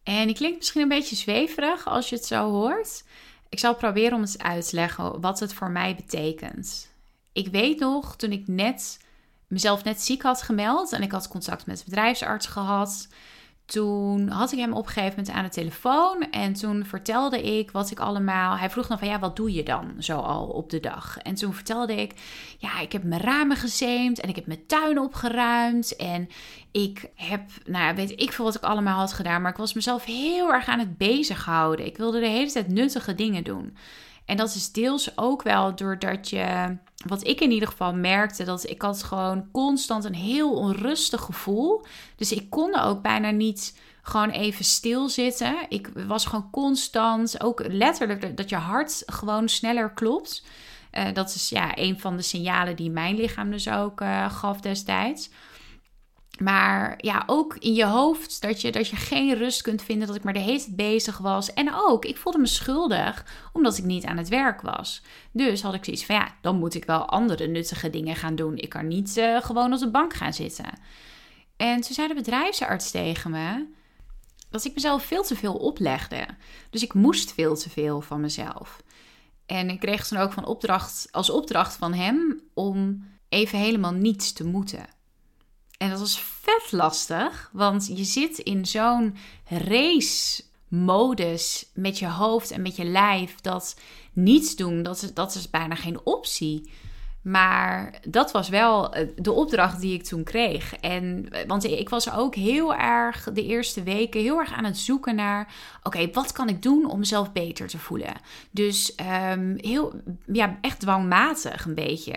En 0.02 0.26
die 0.26 0.36
klinkt 0.36 0.56
misschien 0.56 0.82
een 0.82 0.88
beetje 0.88 1.16
zweverig 1.16 1.86
als 1.86 2.08
je 2.08 2.16
het 2.16 2.24
zo 2.24 2.50
hoort. 2.50 3.04
Ik 3.48 3.58
zal 3.58 3.74
proberen 3.74 4.14
om 4.14 4.20
eens 4.20 4.38
uit 4.38 4.68
te 4.68 4.74
leggen 4.74 5.20
wat 5.20 5.40
het 5.40 5.54
voor 5.54 5.70
mij 5.70 5.94
betekent. 5.94 6.90
Ik 7.32 7.48
weet 7.48 7.78
nog, 7.78 8.16
toen 8.16 8.32
ik 8.32 8.48
net 8.48 8.98
mezelf 9.46 9.84
net 9.84 10.02
ziek 10.02 10.22
had 10.22 10.42
gemeld 10.42 10.92
en 10.92 11.02
ik 11.02 11.12
had 11.12 11.28
contact 11.28 11.66
met 11.66 11.78
de 11.78 11.84
bedrijfsarts 11.84 12.46
gehad, 12.46 13.08
toen 13.66 14.28
had 14.28 14.52
ik 14.52 14.58
hem 14.58 14.72
op 14.72 14.86
een 14.86 14.92
gegeven 14.92 15.18
moment 15.18 15.36
aan 15.36 15.44
de 15.44 15.50
telefoon 15.50 16.30
en 16.30 16.52
toen 16.52 16.84
vertelde 16.84 17.58
ik 17.58 17.70
wat 17.70 17.90
ik 17.90 18.00
allemaal. 18.00 18.56
Hij 18.56 18.70
vroeg 18.70 18.86
dan 18.86 18.98
van 18.98 19.08
ja, 19.08 19.18
wat 19.18 19.36
doe 19.36 19.52
je 19.52 19.62
dan 19.62 19.94
zo 19.98 20.18
al 20.18 20.46
op 20.46 20.70
de 20.70 20.80
dag? 20.80 21.18
En 21.18 21.34
toen 21.34 21.54
vertelde 21.54 21.94
ik, 21.94 22.12
ja, 22.58 22.80
ik 22.80 22.92
heb 22.92 23.02
mijn 23.02 23.20
ramen 23.20 23.56
gezeemd 23.56 24.20
en 24.20 24.28
ik 24.28 24.36
heb 24.36 24.46
mijn 24.46 24.66
tuin 24.66 24.98
opgeruimd 24.98 25.96
en 25.96 26.28
ik 26.70 27.10
heb, 27.14 27.42
nou 27.64 27.94
weet 27.94 28.20
ik 28.20 28.32
veel 28.32 28.44
wat 28.44 28.54
ik 28.54 28.62
allemaal 28.62 28.98
had 28.98 29.12
gedaan, 29.12 29.42
maar 29.42 29.50
ik 29.50 29.56
was 29.56 29.74
mezelf 29.74 30.04
heel 30.04 30.52
erg 30.52 30.68
aan 30.68 30.78
het 30.78 30.98
bezighouden. 30.98 31.86
Ik 31.86 31.96
wilde 31.96 32.20
de 32.20 32.26
hele 32.26 32.52
tijd 32.52 32.68
nuttige 32.68 33.14
dingen 33.14 33.44
doen. 33.44 33.76
En 34.24 34.36
dat 34.36 34.54
is 34.54 34.72
deels 34.72 35.18
ook 35.18 35.42
wel 35.42 35.74
doordat 35.74 36.30
je, 36.30 36.76
wat 37.04 37.26
ik 37.26 37.40
in 37.40 37.50
ieder 37.50 37.68
geval 37.68 37.94
merkte, 37.94 38.44
dat 38.44 38.68
ik 38.68 38.82
had 38.82 39.02
gewoon 39.02 39.48
constant 39.52 40.04
een 40.04 40.14
heel 40.14 40.52
onrustig 40.52 41.20
gevoel. 41.20 41.86
Dus 42.16 42.32
ik 42.32 42.50
kon 42.50 42.78
ook 42.78 43.02
bijna 43.02 43.30
niet 43.30 43.78
gewoon 44.02 44.30
even 44.30 44.64
stilzitten. 44.64 45.56
Ik 45.68 45.90
was 46.06 46.26
gewoon 46.26 46.50
constant, 46.50 47.42
ook 47.42 47.66
letterlijk 47.68 48.36
dat 48.36 48.48
je 48.48 48.56
hart 48.56 49.02
gewoon 49.06 49.48
sneller 49.48 49.90
klopt. 49.90 50.44
Uh, 50.92 51.04
dat 51.12 51.34
is 51.34 51.48
ja, 51.48 51.78
een 51.78 52.00
van 52.00 52.16
de 52.16 52.22
signalen 52.22 52.76
die 52.76 52.90
mijn 52.90 53.16
lichaam 53.16 53.50
dus 53.50 53.68
ook 53.68 54.00
uh, 54.00 54.30
gaf 54.30 54.60
destijds. 54.60 55.30
Maar 56.38 56.94
ja, 57.00 57.22
ook 57.26 57.56
in 57.56 57.74
je 57.74 57.84
hoofd 57.84 58.40
dat 58.40 58.60
je, 58.60 58.72
dat 58.72 58.88
je 58.88 58.96
geen 58.96 59.34
rust 59.34 59.62
kunt 59.62 59.82
vinden, 59.82 60.06
dat 60.06 60.16
ik 60.16 60.24
maar 60.24 60.32
de 60.32 60.38
hele 60.38 60.58
tijd 60.58 60.76
bezig 60.76 61.18
was. 61.18 61.52
En 61.54 61.74
ook, 61.74 62.04
ik 62.04 62.16
voelde 62.16 62.38
me 62.38 62.46
schuldig 62.46 63.24
omdat 63.52 63.78
ik 63.78 63.84
niet 63.84 64.04
aan 64.04 64.16
het 64.16 64.28
werk 64.28 64.60
was. 64.60 65.02
Dus 65.32 65.62
had 65.62 65.74
ik 65.74 65.84
zoiets 65.84 66.04
van, 66.04 66.14
ja, 66.14 66.34
dan 66.40 66.58
moet 66.58 66.74
ik 66.74 66.84
wel 66.84 67.08
andere 67.08 67.46
nuttige 67.46 67.90
dingen 67.90 68.16
gaan 68.16 68.34
doen. 68.34 68.56
Ik 68.56 68.68
kan 68.68 68.88
niet 68.88 69.16
uh, 69.16 69.42
gewoon 69.42 69.72
op 69.72 69.78
de 69.78 69.90
bank 69.90 70.14
gaan 70.14 70.32
zitten. 70.32 70.78
En 71.56 71.80
toen 71.80 71.94
zei 71.94 72.08
de 72.08 72.14
bedrijfsarts 72.14 72.90
tegen 72.90 73.30
me 73.30 73.66
dat 74.50 74.64
ik 74.64 74.74
mezelf 74.74 75.04
veel 75.04 75.22
te 75.22 75.36
veel 75.36 75.54
oplegde. 75.54 76.26
Dus 76.70 76.82
ik 76.82 76.94
moest 76.94 77.32
veel 77.32 77.56
te 77.56 77.70
veel 77.70 78.00
van 78.00 78.20
mezelf. 78.20 78.82
En 79.46 79.70
ik 79.70 79.80
kreeg 79.80 80.06
toen 80.06 80.18
ook 80.18 80.32
van 80.32 80.44
opdracht, 80.44 81.08
als 81.10 81.30
opdracht 81.30 81.76
van 81.76 81.94
hem 81.94 82.40
om 82.54 83.04
even 83.28 83.58
helemaal 83.58 83.92
niets 83.92 84.32
te 84.32 84.44
moeten. 84.44 84.95
En 85.78 85.90
dat 85.90 85.98
was 85.98 86.20
vet 86.20 86.72
lastig, 86.72 87.50
want 87.52 87.86
je 87.94 88.04
zit 88.04 88.38
in 88.38 88.66
zo'n 88.66 89.16
race-modus 89.48 90.46
met 91.74 91.98
je 91.98 92.08
hoofd 92.08 92.50
en 92.50 92.62
met 92.62 92.76
je 92.76 92.84
lijf 92.84 93.40
dat 93.40 93.76
niets 94.12 94.56
doen, 94.56 94.82
dat 94.82 95.10
dat 95.14 95.34
is 95.34 95.50
bijna 95.50 95.74
geen 95.74 96.00
optie. 96.04 96.70
Maar 97.26 98.00
dat 98.08 98.32
was 98.32 98.48
wel 98.48 98.94
eh, 98.94 99.06
de 99.16 99.32
opdracht 99.32 99.80
die 99.80 99.94
ik 99.94 100.04
toen 100.04 100.24
kreeg. 100.24 100.76
En, 100.76 101.28
eh, 101.30 101.46
want 101.46 101.64
ik 101.64 101.88
was 101.88 102.12
ook 102.12 102.34
heel 102.34 102.74
erg 102.74 103.28
de 103.32 103.44
eerste 103.44 103.82
weken 103.82 104.20
heel 104.20 104.38
erg 104.38 104.52
aan 104.52 104.64
het 104.64 104.78
zoeken 104.78 105.14
naar: 105.14 105.54
oké, 105.82 106.10
wat 106.12 106.32
kan 106.32 106.48
ik 106.48 106.62
doen 106.62 106.90
om 106.90 106.98
mezelf 106.98 107.32
beter 107.32 107.68
te 107.68 107.78
voelen? 107.78 108.14
Dus 108.50 108.94
um, 109.32 109.54
heel, 109.56 109.92
ja, 110.32 110.58
echt 110.60 110.80
dwangmatig 110.80 111.64
een 111.64 111.74
beetje. 111.74 112.12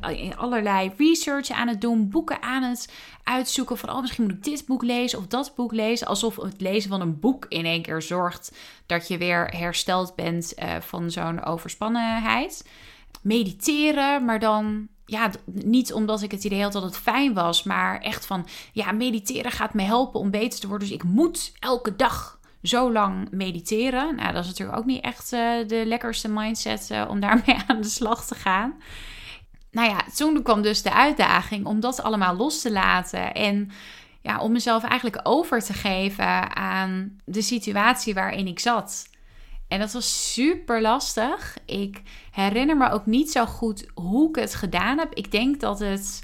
Eh, 0.00 0.36
allerlei 0.36 0.92
research 0.96 1.50
aan 1.50 1.68
het 1.68 1.80
doen, 1.80 2.08
boeken 2.08 2.42
aan 2.42 2.62
het 2.62 2.92
uitzoeken 3.24 3.78
van: 3.78 3.90
oh, 3.90 4.00
misschien 4.00 4.24
moet 4.24 4.32
ik 4.32 4.44
dit 4.44 4.66
boek 4.66 4.82
lezen 4.82 5.18
of 5.18 5.26
dat 5.26 5.52
boek 5.56 5.72
lezen. 5.72 6.06
Alsof 6.06 6.36
het 6.36 6.60
lezen 6.60 6.90
van 6.90 7.00
een 7.00 7.20
boek 7.20 7.46
in 7.48 7.64
één 7.64 7.82
keer 7.82 8.02
zorgt 8.02 8.52
dat 8.86 9.08
je 9.08 9.18
weer 9.18 9.56
hersteld 9.56 10.14
bent 10.14 10.54
van 10.80 11.10
zo'n 11.10 11.44
overspannenheid 11.44 12.64
mediteren, 13.22 14.24
maar 14.24 14.38
dan 14.38 14.88
ja, 15.04 15.30
niet 15.44 15.92
omdat 15.92 16.22
ik 16.22 16.30
het 16.30 16.44
idee 16.44 16.62
had 16.62 16.72
dat 16.72 16.82
het 16.82 16.96
fijn 16.96 17.34
was, 17.34 17.62
maar 17.62 18.00
echt 18.00 18.26
van 18.26 18.46
ja, 18.72 18.92
mediteren 18.92 19.50
gaat 19.50 19.74
me 19.74 19.82
helpen 19.82 20.20
om 20.20 20.30
beter 20.30 20.60
te 20.60 20.68
worden. 20.68 20.88
Dus 20.88 20.96
ik 20.96 21.04
moet 21.04 21.52
elke 21.58 21.96
dag 21.96 22.40
zo 22.62 22.92
lang 22.92 23.28
mediteren. 23.30 24.16
Nou, 24.16 24.32
dat 24.32 24.42
is 24.42 24.48
natuurlijk 24.48 24.78
ook 24.78 24.84
niet 24.84 25.04
echt 25.04 25.32
uh, 25.32 25.40
de 25.66 25.86
lekkerste 25.86 26.28
mindset 26.28 26.88
uh, 26.92 27.04
om 27.08 27.20
daarmee 27.20 27.56
aan 27.66 27.80
de 27.80 27.88
slag 27.88 28.26
te 28.26 28.34
gaan. 28.34 28.74
Nou 29.70 29.88
ja, 29.88 30.04
toen 30.14 30.42
kwam 30.42 30.62
dus 30.62 30.82
de 30.82 30.92
uitdaging 30.92 31.66
om 31.66 31.80
dat 31.80 32.02
allemaal 32.02 32.36
los 32.36 32.60
te 32.60 32.72
laten 32.72 33.34
en 33.34 33.70
ja, 34.20 34.40
om 34.40 34.52
mezelf 34.52 34.84
eigenlijk 34.84 35.20
over 35.22 35.60
te 35.60 35.72
geven 35.72 36.56
aan 36.56 37.16
de 37.24 37.42
situatie 37.42 38.14
waarin 38.14 38.46
ik 38.46 38.58
zat. 38.58 39.08
En 39.70 39.78
dat 39.78 39.92
was 39.92 40.32
super 40.32 40.80
lastig. 40.80 41.56
Ik 41.66 42.02
herinner 42.30 42.76
me 42.76 42.90
ook 42.90 43.06
niet 43.06 43.30
zo 43.30 43.46
goed 43.46 43.90
hoe 43.94 44.28
ik 44.28 44.36
het 44.36 44.54
gedaan 44.54 44.98
heb. 44.98 45.14
Ik 45.14 45.30
denk 45.30 45.60
dat 45.60 45.78
het 45.78 46.22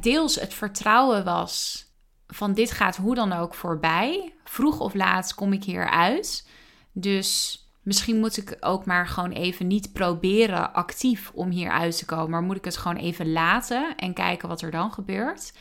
deels 0.00 0.34
het 0.34 0.54
vertrouwen 0.54 1.24
was 1.24 1.86
van 2.26 2.54
dit 2.54 2.70
gaat 2.70 2.96
hoe 2.96 3.14
dan 3.14 3.32
ook 3.32 3.54
voorbij. 3.54 4.34
Vroeg 4.44 4.80
of 4.80 4.94
laat 4.94 5.34
kom 5.34 5.52
ik 5.52 5.64
hier 5.64 5.90
uit. 5.90 6.48
Dus 6.92 7.60
misschien 7.82 8.18
moet 8.18 8.36
ik 8.36 8.56
ook 8.60 8.86
maar 8.86 9.06
gewoon 9.06 9.32
even 9.32 9.66
niet 9.66 9.92
proberen 9.92 10.72
actief 10.72 11.30
om 11.34 11.50
hier 11.50 11.70
uit 11.70 11.98
te 11.98 12.04
komen. 12.04 12.30
Maar 12.30 12.42
moet 12.42 12.56
ik 12.56 12.64
het 12.64 12.76
gewoon 12.76 12.96
even 12.96 13.32
laten 13.32 13.96
en 13.96 14.14
kijken 14.14 14.48
wat 14.48 14.62
er 14.62 14.70
dan 14.70 14.92
gebeurt. 14.92 15.52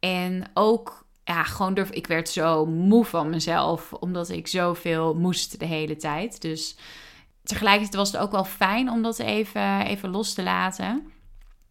En 0.00 0.50
ook 0.54 1.06
ja, 1.28 1.42
gewoon 1.44 1.74
durf. 1.74 1.90
Ik 1.90 2.06
werd 2.06 2.28
zo 2.28 2.66
moe 2.66 3.04
van 3.04 3.30
mezelf, 3.30 3.92
omdat 3.92 4.28
ik 4.28 4.46
zoveel 4.46 5.14
moest 5.14 5.58
de 5.58 5.66
hele 5.66 5.96
tijd. 5.96 6.40
Dus 6.40 6.76
tegelijkertijd 7.42 7.94
was 7.94 8.12
het 8.12 8.20
ook 8.20 8.30
wel 8.30 8.44
fijn 8.44 8.90
om 8.90 9.02
dat 9.02 9.18
even, 9.18 9.86
even 9.86 10.10
los 10.10 10.34
te 10.34 10.42
laten. 10.42 11.12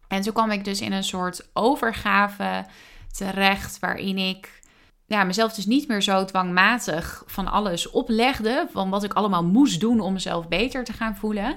En 0.08 0.22
zo 0.22 0.32
kwam 0.32 0.50
ik 0.50 0.64
dus 0.64 0.80
in 0.80 0.92
een 0.92 1.04
soort 1.04 1.50
overgave 1.52 2.66
terecht, 3.12 3.78
waarin 3.78 4.18
ik 4.18 4.60
ja, 5.06 5.24
mezelf 5.24 5.54
dus 5.54 5.66
niet 5.66 5.88
meer 5.88 6.02
zo 6.02 6.24
dwangmatig 6.24 7.22
van 7.26 7.48
alles 7.48 7.90
oplegde. 7.90 8.68
Van 8.72 8.90
wat 8.90 9.04
ik 9.04 9.12
allemaal 9.12 9.44
moest 9.44 9.80
doen 9.80 10.00
om 10.00 10.12
mezelf 10.12 10.48
beter 10.48 10.84
te 10.84 10.92
gaan 10.92 11.16
voelen. 11.16 11.56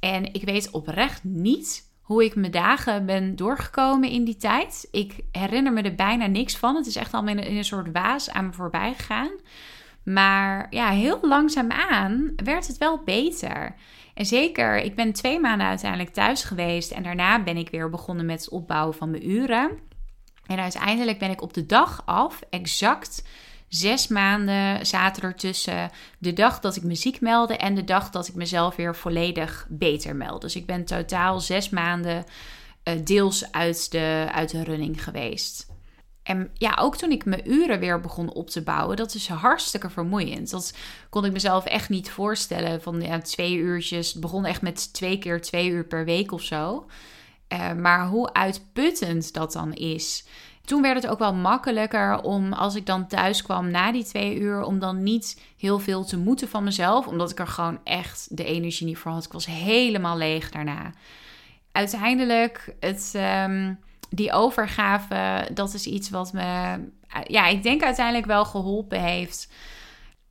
En 0.00 0.34
ik 0.34 0.44
weet 0.44 0.70
oprecht 0.70 1.24
niet 1.24 1.85
hoe 2.06 2.24
ik 2.24 2.34
mijn 2.34 2.52
dagen 2.52 3.06
ben 3.06 3.36
doorgekomen 3.36 4.08
in 4.10 4.24
die 4.24 4.36
tijd. 4.36 4.88
Ik 4.90 5.20
herinner 5.32 5.72
me 5.72 5.82
er 5.82 5.94
bijna 5.94 6.26
niks 6.26 6.56
van. 6.56 6.76
Het 6.76 6.86
is 6.86 6.96
echt 6.96 7.14
al 7.14 7.26
in 7.26 7.38
een, 7.38 7.44
in 7.44 7.56
een 7.56 7.64
soort 7.64 7.92
waas 7.92 8.30
aan 8.30 8.46
me 8.46 8.52
voorbij 8.52 8.94
gegaan. 8.94 9.30
Maar 10.02 10.66
ja, 10.70 10.88
heel 10.88 11.18
langzaamaan 11.22 12.32
werd 12.44 12.66
het 12.66 12.78
wel 12.78 13.02
beter. 13.04 13.74
En 14.14 14.26
zeker, 14.26 14.76
ik 14.76 14.94
ben 14.94 15.12
twee 15.12 15.40
maanden 15.40 15.66
uiteindelijk 15.66 16.10
thuis 16.10 16.44
geweest. 16.44 16.90
En 16.90 17.02
daarna 17.02 17.42
ben 17.42 17.56
ik 17.56 17.70
weer 17.70 17.90
begonnen 17.90 18.26
met 18.26 18.40
het 18.40 18.50
opbouwen 18.50 18.94
van 18.94 19.10
mijn 19.10 19.30
uren. 19.30 19.70
En 20.46 20.58
uiteindelijk 20.58 21.18
ben 21.18 21.30
ik 21.30 21.42
op 21.42 21.54
de 21.54 21.66
dag 21.66 22.02
af 22.04 22.40
exact 22.50 23.22
zes 23.68 24.08
maanden 24.08 24.86
zaten 24.86 25.22
er 25.22 25.34
tussen 25.34 25.90
de 26.18 26.32
dag 26.32 26.60
dat 26.60 26.76
ik 26.76 26.82
me 26.82 26.94
ziek 26.94 27.20
meldde 27.20 27.56
en 27.56 27.74
de 27.74 27.84
dag 27.84 28.10
dat 28.10 28.28
ik 28.28 28.34
mezelf 28.34 28.76
weer 28.76 28.96
volledig 28.96 29.66
beter 29.68 30.16
meldde. 30.16 30.46
Dus 30.46 30.56
ik 30.56 30.66
ben 30.66 30.84
totaal 30.84 31.40
zes 31.40 31.68
maanden 31.68 32.24
eh, 32.82 32.94
deels 33.04 33.52
uit 33.52 33.90
de, 33.90 34.28
uit 34.32 34.50
de 34.50 34.64
running 34.64 35.04
geweest. 35.04 35.66
En 36.22 36.50
ja, 36.54 36.76
ook 36.80 36.96
toen 36.96 37.10
ik 37.10 37.24
mijn 37.24 37.50
uren 37.50 37.80
weer 37.80 38.00
begon 38.00 38.32
op 38.32 38.50
te 38.50 38.62
bouwen, 38.62 38.96
dat 38.96 39.14
is 39.14 39.28
hartstikke 39.28 39.90
vermoeiend. 39.90 40.50
Dat 40.50 40.74
kon 41.10 41.24
ik 41.24 41.32
mezelf 41.32 41.64
echt 41.64 41.88
niet 41.88 42.10
voorstellen. 42.10 42.82
Van 42.82 43.00
ja, 43.00 43.18
twee 43.18 43.56
uurtjes. 43.56 44.12
Het 44.12 44.20
begon 44.20 44.44
echt 44.44 44.62
met 44.62 44.92
twee 44.92 45.18
keer 45.18 45.40
twee 45.40 45.68
uur 45.68 45.84
per 45.84 46.04
week 46.04 46.32
of 46.32 46.42
zo. 46.42 46.86
Uh, 47.52 47.72
maar 47.72 48.06
hoe 48.06 48.32
uitputtend 48.32 49.32
dat 49.32 49.52
dan 49.52 49.72
is. 49.72 50.26
Toen 50.66 50.82
werd 50.82 51.02
het 51.02 51.10
ook 51.10 51.18
wel 51.18 51.34
makkelijker 51.34 52.22
om, 52.22 52.52
als 52.52 52.74
ik 52.74 52.86
dan 52.86 53.06
thuis 53.06 53.42
kwam 53.42 53.70
na 53.70 53.92
die 53.92 54.04
twee 54.04 54.38
uur, 54.38 54.62
om 54.62 54.78
dan 54.78 55.02
niet 55.02 55.40
heel 55.56 55.78
veel 55.78 56.04
te 56.04 56.18
moeten 56.18 56.48
van 56.48 56.64
mezelf. 56.64 57.06
Omdat 57.06 57.30
ik 57.30 57.38
er 57.38 57.46
gewoon 57.46 57.78
echt 57.84 58.36
de 58.36 58.44
energie 58.44 58.86
niet 58.86 58.98
voor 58.98 59.12
had. 59.12 59.24
Ik 59.24 59.32
was 59.32 59.46
helemaal 59.46 60.16
leeg 60.16 60.50
daarna. 60.50 60.90
Uiteindelijk, 61.72 62.74
het. 62.80 63.12
Um, 63.16 63.78
die 64.10 64.32
overgave, 64.32 65.48
dat 65.54 65.74
is 65.74 65.86
iets 65.86 66.10
wat 66.10 66.32
me, 66.32 66.78
ja, 67.26 67.46
ik 67.46 67.62
denk 67.62 67.82
uiteindelijk 67.82 68.26
wel 68.26 68.44
geholpen 68.44 69.00
heeft. 69.00 69.48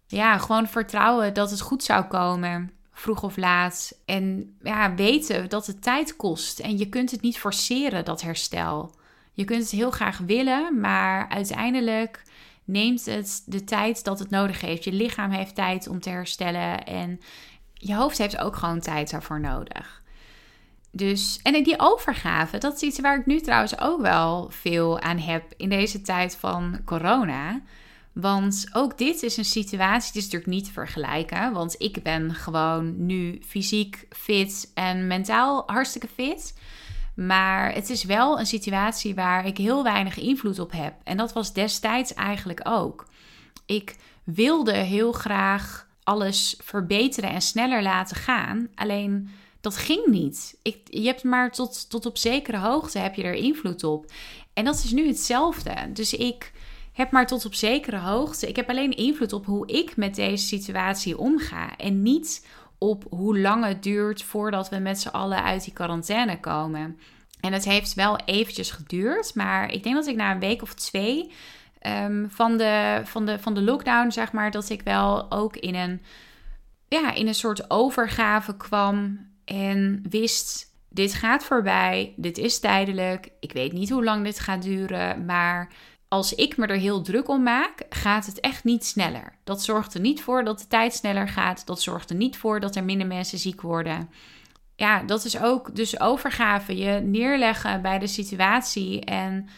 Ja, 0.07 0.37
gewoon 0.37 0.67
vertrouwen 0.67 1.33
dat 1.33 1.51
het 1.51 1.61
goed 1.61 1.83
zou 1.83 2.03
komen, 2.03 2.71
vroeg 2.91 3.23
of 3.23 3.37
laat. 3.37 3.99
En 4.05 4.55
ja, 4.61 4.95
weten 4.95 5.49
dat 5.49 5.67
het 5.67 5.81
tijd 5.81 6.15
kost. 6.15 6.59
En 6.59 6.77
je 6.77 6.89
kunt 6.89 7.11
het 7.11 7.21
niet 7.21 7.39
forceren, 7.39 8.05
dat 8.05 8.21
herstel. 8.21 8.95
Je 9.35 9.43
kunt 9.43 9.61
het 9.61 9.71
heel 9.71 9.91
graag 9.91 10.17
willen, 10.17 10.79
maar 10.79 11.29
uiteindelijk 11.29 12.23
neemt 12.63 13.05
het 13.05 13.43
de 13.45 13.63
tijd 13.63 14.03
dat 14.03 14.19
het 14.19 14.29
nodig 14.29 14.61
heeft. 14.61 14.83
Je 14.83 14.91
lichaam 14.91 15.31
heeft 15.31 15.55
tijd 15.55 15.87
om 15.87 15.99
te 15.99 16.09
herstellen 16.09 16.85
en 16.85 17.19
je 17.73 17.95
hoofd 17.95 18.17
heeft 18.17 18.37
ook 18.37 18.55
gewoon 18.55 18.79
tijd 18.79 19.11
daarvoor 19.11 19.39
nodig. 19.39 20.03
Dus, 20.91 21.39
en 21.43 21.63
die 21.63 21.79
overgave, 21.79 22.57
dat 22.57 22.75
is 22.75 22.81
iets 22.81 22.99
waar 22.99 23.19
ik 23.19 23.25
nu 23.25 23.39
trouwens 23.39 23.79
ook 23.79 24.01
wel 24.01 24.49
veel 24.49 24.99
aan 24.99 25.17
heb 25.17 25.53
in 25.57 25.69
deze 25.69 26.01
tijd 26.01 26.35
van 26.35 26.79
corona. 26.85 27.61
Want 28.13 28.67
ook 28.73 28.97
dit 28.97 29.23
is 29.23 29.37
een 29.37 29.45
situatie, 29.45 30.11
die 30.11 30.21
is 30.21 30.27
natuurlijk 30.27 30.51
niet 30.51 30.65
te 30.65 30.71
vergelijken. 30.71 31.53
Want 31.53 31.75
ik 31.77 32.03
ben 32.03 32.33
gewoon 32.33 33.05
nu 33.05 33.41
fysiek 33.45 34.05
fit 34.09 34.71
en 34.73 35.07
mentaal 35.07 35.63
hartstikke 35.65 36.07
fit. 36.07 36.53
Maar 37.15 37.73
het 37.73 37.89
is 37.89 38.03
wel 38.03 38.39
een 38.39 38.45
situatie 38.45 39.15
waar 39.15 39.45
ik 39.45 39.57
heel 39.57 39.83
weinig 39.83 40.17
invloed 40.19 40.59
op 40.59 40.71
heb. 40.71 40.93
En 41.03 41.17
dat 41.17 41.33
was 41.33 41.53
destijds 41.53 42.13
eigenlijk 42.13 42.61
ook. 42.63 43.07
Ik 43.65 43.95
wilde 44.23 44.73
heel 44.73 45.11
graag 45.11 45.87
alles 46.03 46.55
verbeteren 46.63 47.29
en 47.29 47.41
sneller 47.41 47.81
laten 47.83 48.15
gaan. 48.15 48.67
Alleen 48.75 49.29
dat 49.61 49.77
ging 49.77 50.05
niet. 50.05 50.57
Ik, 50.61 50.77
je 50.83 51.05
hebt 51.05 51.23
maar 51.23 51.51
tot, 51.51 51.89
tot 51.89 52.05
op 52.05 52.17
zekere 52.17 52.57
hoogte 52.57 52.99
heb 52.99 53.15
je 53.15 53.23
er 53.23 53.33
invloed 53.33 53.83
op. 53.83 54.11
En 54.53 54.65
dat 54.65 54.75
is 54.83 54.91
nu 54.91 55.07
hetzelfde. 55.07 55.73
Dus 55.93 56.13
ik 56.13 56.51
heb 56.93 57.11
maar 57.11 57.27
tot 57.27 57.45
op 57.45 57.53
zekere 57.53 57.97
hoogte. 57.97 58.47
Ik 58.47 58.55
heb 58.55 58.69
alleen 58.69 58.97
invloed 58.97 59.33
op 59.33 59.45
hoe 59.45 59.67
ik 59.67 59.95
met 59.95 60.15
deze 60.15 60.45
situatie 60.45 61.17
omga. 61.17 61.77
En 61.77 62.01
niet 62.01 62.47
op 62.77 63.05
hoe 63.09 63.39
lang 63.39 63.65
het 63.65 63.83
duurt 63.83 64.23
voordat 64.23 64.69
we 64.69 64.77
met 64.77 64.99
z'n 64.99 65.07
allen 65.07 65.43
uit 65.43 65.63
die 65.63 65.73
quarantaine 65.73 66.39
komen. 66.39 66.99
En 67.39 67.53
het 67.53 67.65
heeft 67.65 67.93
wel 67.93 68.17
eventjes 68.25 68.71
geduurd. 68.71 69.35
Maar 69.35 69.71
ik 69.71 69.83
denk 69.83 69.95
dat 69.95 70.07
ik 70.07 70.15
na 70.15 70.31
een 70.31 70.39
week 70.39 70.61
of 70.61 70.73
twee 70.73 71.31
um, 71.81 72.27
van, 72.29 72.57
de, 72.57 73.01
van, 73.03 73.25
de, 73.25 73.39
van 73.39 73.53
de 73.53 73.61
lockdown, 73.61 74.11
zeg 74.11 74.31
maar, 74.31 74.51
dat 74.51 74.69
ik 74.69 74.81
wel 74.81 75.31
ook 75.31 75.55
in 75.55 75.75
een, 75.75 76.01
ja, 76.87 77.13
in 77.13 77.27
een 77.27 77.35
soort 77.35 77.69
overgave 77.69 78.57
kwam 78.57 79.27
en 79.45 80.05
wist: 80.09 80.73
dit 80.89 81.13
gaat 81.13 81.43
voorbij, 81.43 82.13
dit 82.15 82.37
is 82.37 82.59
tijdelijk, 82.59 83.29
ik 83.39 83.51
weet 83.51 83.71
niet 83.71 83.89
hoe 83.89 84.03
lang 84.03 84.23
dit 84.23 84.39
gaat 84.39 84.61
duren, 84.61 85.25
maar 85.25 85.71
als 86.15 86.35
ik 86.35 86.57
me 86.57 86.67
er 86.67 86.77
heel 86.77 87.01
druk 87.01 87.29
om 87.29 87.43
maak, 87.43 87.85
gaat 87.89 88.25
het 88.25 88.39
echt 88.39 88.63
niet 88.63 88.85
sneller. 88.85 89.35
Dat 89.43 89.63
zorgt 89.63 89.93
er 89.93 89.99
niet 89.99 90.21
voor 90.21 90.43
dat 90.43 90.59
de 90.59 90.67
tijd 90.67 90.93
sneller 90.93 91.27
gaat, 91.27 91.65
dat 91.65 91.81
zorgt 91.81 92.09
er 92.09 92.15
niet 92.15 92.37
voor 92.37 92.59
dat 92.59 92.75
er 92.75 92.83
minder 92.83 93.07
mensen 93.07 93.37
ziek 93.37 93.61
worden. 93.61 94.09
Ja, 94.75 95.03
dat 95.03 95.25
is 95.25 95.39
ook 95.39 95.75
dus 95.75 95.99
overgave, 95.99 96.77
je 96.77 96.91
neerleggen 96.91 97.81
bij 97.81 97.99
de 97.99 98.07
situatie 98.07 99.01
en 99.01 99.49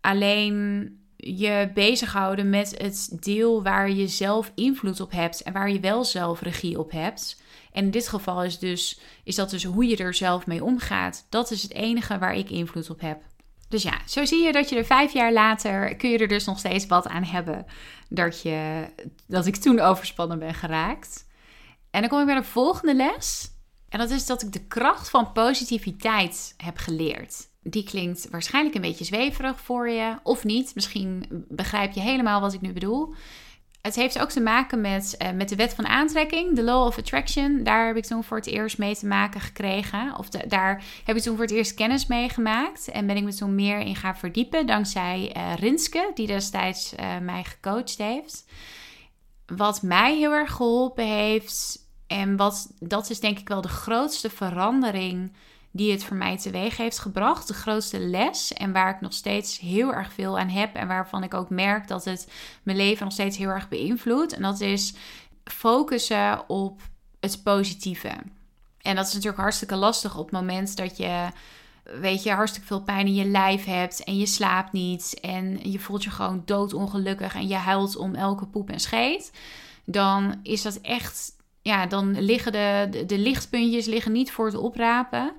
alleen 0.00 0.88
je 1.16 1.70
bezighouden 1.74 2.50
met 2.50 2.74
het 2.78 3.16
deel 3.20 3.62
waar 3.62 3.90
je 3.90 4.08
zelf 4.08 4.52
invloed 4.54 5.00
op 5.00 5.10
hebt 5.10 5.42
en 5.42 5.52
waar 5.52 5.70
je 5.70 5.80
wel 5.80 6.04
zelf 6.04 6.40
regie 6.40 6.78
op 6.78 6.90
hebt. 6.90 7.42
En 7.72 7.84
in 7.84 7.90
dit 7.90 8.08
geval 8.08 8.44
is, 8.44 8.58
dus, 8.58 9.00
is 9.24 9.34
dat 9.34 9.50
dus 9.50 9.64
hoe 9.64 9.86
je 9.86 9.96
er 9.96 10.14
zelf 10.14 10.46
mee 10.46 10.64
omgaat. 10.64 11.26
Dat 11.28 11.50
is 11.50 11.62
het 11.62 11.72
enige 11.72 12.18
waar 12.18 12.34
ik 12.34 12.50
invloed 12.50 12.90
op 12.90 13.00
heb. 13.00 13.22
Dus 13.68 13.82
ja, 13.82 13.98
zo 14.06 14.24
zie 14.24 14.44
je 14.44 14.52
dat 14.52 14.68
je 14.68 14.76
er 14.76 14.84
vijf 14.84 15.12
jaar 15.12 15.32
later 15.32 15.96
kun 15.96 16.10
je 16.10 16.18
er 16.18 16.28
dus 16.28 16.44
nog 16.44 16.58
steeds 16.58 16.86
wat 16.86 17.08
aan 17.08 17.24
hebben 17.24 17.66
dat, 18.08 18.42
je, 18.42 18.86
dat 19.26 19.46
ik 19.46 19.56
toen 19.56 19.80
overspannen 19.80 20.38
ben 20.38 20.54
geraakt. 20.54 21.26
En 21.90 22.00
dan 22.00 22.10
kom 22.10 22.20
ik 22.20 22.26
bij 22.26 22.34
de 22.34 22.42
volgende 22.42 22.94
les. 22.94 23.52
En 23.88 23.98
dat 23.98 24.10
is 24.10 24.26
dat 24.26 24.42
ik 24.42 24.52
de 24.52 24.66
kracht 24.66 25.10
van 25.10 25.32
positiviteit 25.32 26.54
heb 26.56 26.76
geleerd. 26.76 27.48
Die 27.62 27.84
klinkt 27.84 28.30
waarschijnlijk 28.30 28.74
een 28.74 28.80
beetje 28.80 29.04
zweverig 29.04 29.60
voor 29.60 29.88
je, 29.88 30.18
of 30.22 30.44
niet. 30.44 30.74
Misschien 30.74 31.26
begrijp 31.48 31.92
je 31.92 32.00
helemaal 32.00 32.40
wat 32.40 32.52
ik 32.52 32.60
nu 32.60 32.72
bedoel. 32.72 33.14
Het 33.84 33.94
heeft 33.94 34.18
ook 34.18 34.30
te 34.30 34.40
maken 34.40 34.80
met, 34.80 35.14
uh, 35.22 35.30
met 35.30 35.48
de 35.48 35.56
wet 35.56 35.74
van 35.74 35.86
aantrekking, 35.86 36.56
de 36.56 36.62
law 36.62 36.86
of 36.86 36.98
attraction. 36.98 37.62
Daar 37.62 37.86
heb 37.86 37.96
ik 37.96 38.04
toen 38.04 38.24
voor 38.24 38.36
het 38.36 38.46
eerst 38.46 38.78
mee 38.78 38.96
te 38.96 39.06
maken 39.06 39.40
gekregen. 39.40 40.18
Of 40.18 40.28
daar 40.28 40.82
heb 41.04 41.16
ik 41.16 41.22
toen 41.22 41.34
voor 41.34 41.44
het 41.44 41.54
eerst 41.54 41.74
kennis 41.74 42.06
mee 42.06 42.28
gemaakt. 42.28 42.88
En 42.88 43.06
ben 43.06 43.16
ik 43.16 43.22
me 43.22 43.34
toen 43.34 43.54
meer 43.54 43.78
in 43.78 43.96
gaan 43.96 44.16
verdiepen. 44.16 44.66
Dankzij 44.66 45.34
uh, 45.36 45.54
Rinske, 45.54 46.10
die 46.14 46.26
destijds 46.26 46.94
uh, 47.00 47.18
mij 47.18 47.44
gecoacht 47.44 47.98
heeft. 47.98 48.44
Wat 49.46 49.82
mij 49.82 50.16
heel 50.16 50.32
erg 50.32 50.52
geholpen 50.52 51.06
heeft. 51.06 51.78
En 52.06 52.36
wat, 52.36 52.72
dat 52.78 53.10
is 53.10 53.20
denk 53.20 53.38
ik 53.38 53.48
wel 53.48 53.60
de 53.60 53.68
grootste 53.68 54.30
verandering 54.30 55.32
die 55.76 55.92
het 55.92 56.04
voor 56.04 56.16
mij 56.16 56.38
teweeg 56.38 56.76
heeft 56.76 56.98
gebracht. 56.98 57.48
De 57.48 57.54
grootste 57.54 57.98
les 57.98 58.52
en 58.52 58.72
waar 58.72 58.94
ik 58.94 59.00
nog 59.00 59.12
steeds 59.12 59.58
heel 59.58 59.94
erg 59.94 60.12
veel 60.12 60.38
aan 60.38 60.48
heb 60.48 60.74
en 60.74 60.88
waarvan 60.88 61.22
ik 61.22 61.34
ook 61.34 61.50
merk 61.50 61.88
dat 61.88 62.04
het 62.04 62.28
mijn 62.62 62.76
leven 62.76 63.04
nog 63.04 63.12
steeds 63.12 63.36
heel 63.36 63.48
erg 63.48 63.68
beïnvloedt. 63.68 64.32
En 64.32 64.42
dat 64.42 64.60
is 64.60 64.94
focussen 65.44 66.48
op 66.48 66.80
het 67.20 67.42
positieve. 67.42 68.10
En 68.80 68.96
dat 68.96 69.06
is 69.06 69.12
natuurlijk 69.12 69.42
hartstikke 69.42 69.76
lastig 69.76 70.16
op 70.16 70.24
het 70.24 70.40
moment 70.40 70.76
dat 70.76 70.96
je, 70.96 71.28
weet 72.00 72.22
je, 72.22 72.30
hartstikke 72.30 72.66
veel 72.66 72.82
pijn 72.82 73.06
in 73.06 73.14
je 73.14 73.24
lijf 73.24 73.64
hebt 73.64 74.04
en 74.04 74.18
je 74.18 74.26
slaapt 74.26 74.72
niet 74.72 75.18
en 75.20 75.70
je 75.70 75.78
voelt 75.78 76.04
je 76.04 76.10
gewoon 76.10 76.42
doodongelukkig 76.44 77.34
en 77.34 77.48
je 77.48 77.54
huilt 77.54 77.96
om 77.96 78.14
elke 78.14 78.46
poep 78.46 78.70
en 78.70 78.80
scheet. 78.80 79.32
Dan 79.84 80.40
is 80.42 80.62
dat 80.62 80.80
echt, 80.80 81.32
ja, 81.62 81.86
dan 81.86 82.20
liggen 82.20 82.52
de, 82.52 82.86
de, 82.90 83.06
de 83.06 83.18
lichtpuntjes 83.18 83.86
liggen 83.86 84.12
niet 84.12 84.32
voor 84.32 84.46
het 84.46 84.56
oprapen. 84.56 85.32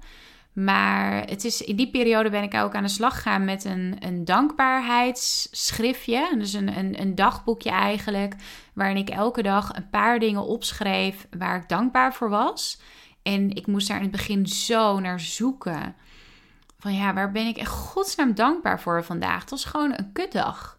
Maar 0.56 1.28
het 1.28 1.44
is, 1.44 1.62
in 1.62 1.76
die 1.76 1.90
periode 1.90 2.30
ben 2.30 2.44
ik 2.44 2.54
ook 2.54 2.76
aan 2.76 2.84
de 2.84 2.90
slag 2.90 3.16
gegaan 3.16 3.46
met 3.46 3.64
een, 3.64 3.96
een 4.00 4.26
dankbaarheidsschriftje. 4.26 6.36
Dus 6.38 6.54
een, 6.54 6.78
een, 6.78 7.02
een 7.02 7.16
dagboekje 7.16 7.70
eigenlijk. 7.70 8.36
Waarin 8.74 8.98
ik 8.98 9.10
elke 9.10 9.42
dag 9.42 9.76
een 9.76 9.90
paar 9.90 10.20
dingen 10.20 10.46
opschreef 10.46 11.28
waar 11.38 11.56
ik 11.56 11.70
dankbaar 11.70 12.14
voor 12.14 12.30
was. 12.30 12.80
En 13.24 13.56
ik 13.56 13.68
moest 13.68 13.88
daar 13.88 13.98
in 13.98 14.04
het 14.04 14.12
begin 14.12 14.48
zo 14.48 15.00
naar 15.00 15.20
zoeken. 15.20 15.96
Van 16.80 16.94
ja, 16.94 17.14
waar 17.14 17.32
ben 17.32 17.48
ik 17.48 17.58
echt 17.58 17.72
godsnaam 17.72 18.36
dankbaar 18.36 18.82
voor 18.82 19.04
vandaag? 19.04 19.42
Het 19.42 19.50
was 19.50 19.66
gewoon 19.66 19.94
een 19.96 20.12
kutdag. 20.12 20.78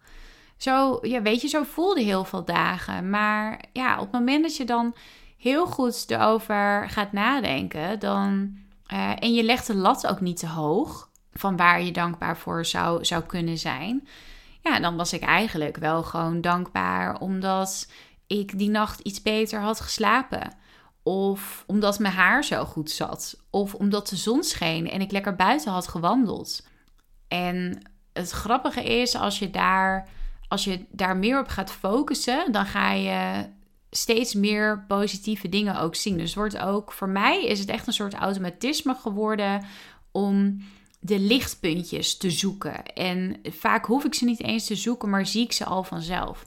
Zo, 0.56 0.98
ja, 1.02 1.22
weet 1.22 1.40
je, 1.40 1.48
zo 1.48 1.62
voelde 1.62 2.02
heel 2.02 2.24
veel 2.24 2.44
dagen. 2.44 3.10
Maar 3.10 3.64
ja, 3.72 3.94
op 3.94 4.00
het 4.00 4.12
moment 4.12 4.42
dat 4.42 4.56
je 4.56 4.64
dan 4.64 4.94
heel 5.38 5.66
goed 5.66 6.04
erover 6.08 6.90
gaat 6.90 7.12
nadenken, 7.12 7.98
dan 7.98 8.56
uh, 8.92 9.12
en 9.18 9.34
je 9.34 9.42
legt 9.42 9.66
de 9.66 9.74
lat 9.74 10.06
ook 10.06 10.20
niet 10.20 10.36
te 10.36 10.48
hoog 10.48 11.10
van 11.32 11.56
waar 11.56 11.82
je 11.82 11.92
dankbaar 11.92 12.36
voor 12.36 12.66
zou, 12.66 13.04
zou 13.04 13.22
kunnen 13.22 13.58
zijn. 13.58 14.08
Ja, 14.60 14.80
dan 14.80 14.96
was 14.96 15.12
ik 15.12 15.22
eigenlijk 15.22 15.76
wel 15.76 16.02
gewoon 16.02 16.40
dankbaar 16.40 17.20
omdat 17.20 17.88
ik 18.26 18.58
die 18.58 18.70
nacht 18.70 19.00
iets 19.00 19.22
beter 19.22 19.60
had 19.60 19.80
geslapen. 19.80 20.54
Of 21.02 21.64
omdat 21.66 21.98
mijn 21.98 22.14
haar 22.14 22.44
zo 22.44 22.64
goed 22.64 22.90
zat. 22.90 23.40
Of 23.50 23.74
omdat 23.74 24.08
de 24.08 24.16
zon 24.16 24.42
scheen 24.42 24.90
en 24.90 25.00
ik 25.00 25.10
lekker 25.10 25.36
buiten 25.36 25.72
had 25.72 25.88
gewandeld. 25.88 26.66
En 27.28 27.82
het 28.12 28.30
grappige 28.30 28.84
is, 28.84 29.16
als 29.16 29.38
je 29.38 29.50
daar, 29.50 30.08
als 30.48 30.64
je 30.64 30.86
daar 30.90 31.16
meer 31.16 31.40
op 31.40 31.48
gaat 31.48 31.72
focussen, 31.72 32.52
dan 32.52 32.66
ga 32.66 32.92
je 32.92 33.46
steeds 33.90 34.34
meer 34.34 34.84
positieve 34.88 35.48
dingen 35.48 35.80
ook 35.80 35.94
zien. 35.94 36.18
Dus 36.18 36.34
wordt 36.34 36.58
ook 36.58 36.92
voor 36.92 37.08
mij 37.08 37.44
is 37.44 37.58
het 37.58 37.68
echt 37.68 37.86
een 37.86 37.92
soort 37.92 38.14
automatisme 38.14 38.94
geworden 38.94 39.64
om 40.12 40.62
de 41.00 41.18
lichtpuntjes 41.18 42.16
te 42.16 42.30
zoeken. 42.30 42.84
En 42.86 43.40
vaak 43.42 43.86
hoef 43.86 44.04
ik 44.04 44.14
ze 44.14 44.24
niet 44.24 44.42
eens 44.42 44.66
te 44.66 44.76
zoeken, 44.76 45.10
maar 45.10 45.26
zie 45.26 45.44
ik 45.44 45.52
ze 45.52 45.64
al 45.64 45.82
vanzelf. 45.82 46.46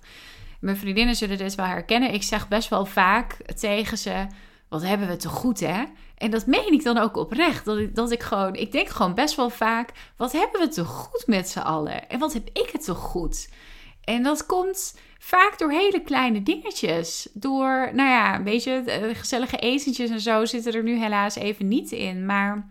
Mijn 0.60 0.78
vriendinnen 0.78 1.15
zullen 1.15 1.38
dit 1.38 1.56
wel 1.56 1.65
herkennen. 1.65 2.13
Ik 2.13 2.23
zeg 2.23 2.47
best 2.47 2.69
wel 2.69 2.86
vaak 2.86 3.38
tegen 3.60 3.97
ze: 3.97 4.28
Wat 4.69 4.84
hebben 4.84 5.08
we 5.08 5.15
te 5.15 5.30
goed, 5.30 5.60
hè? 5.60 5.84
En 6.17 6.32
dat 6.32 6.45
meen 6.45 6.73
ik 6.73 6.84
dan 6.84 6.97
ook 6.97 7.17
oprecht. 7.17 7.65
Dat 7.65 7.78
ik, 7.78 7.95
dat 7.95 8.12
ik 8.12 8.23
gewoon, 8.23 8.56
ik 8.56 8.71
denk 8.71 8.89
gewoon 8.89 9.13
best 9.13 9.36
wel 9.36 9.49
vaak: 9.49 9.91
wat 10.15 10.32
hebben 10.32 10.62
we 10.62 10.67
toch 10.67 10.88
goed 10.88 11.28
met 11.28 11.49
z'n 11.49 11.60
allen? 11.60 12.10
En 12.10 12.19
wat 12.19 12.34
heb 12.34 12.49
ik 12.54 12.69
het 12.71 12.86
toch 12.86 12.97
goed? 12.97 13.49
En 14.04 14.23
dat 14.23 14.45
komt 14.45 14.97
vaak 15.20 15.58
door 15.58 15.72
hele 15.72 16.02
kleine 16.02 16.44
dingetjes. 16.44 17.30
Door, 17.34 17.90
nou 17.94 18.10
ja, 18.10 18.44
weet 18.44 18.64
je, 18.64 18.84
gezellige 19.14 19.58
etentjes 19.58 20.10
en 20.10 20.20
zo 20.20 20.46
zitten 20.46 20.74
er 20.74 20.84
nu 20.84 20.98
helaas 20.98 21.36
even 21.36 21.68
niet 21.68 21.92
in. 21.92 22.26
Maar 22.26 22.70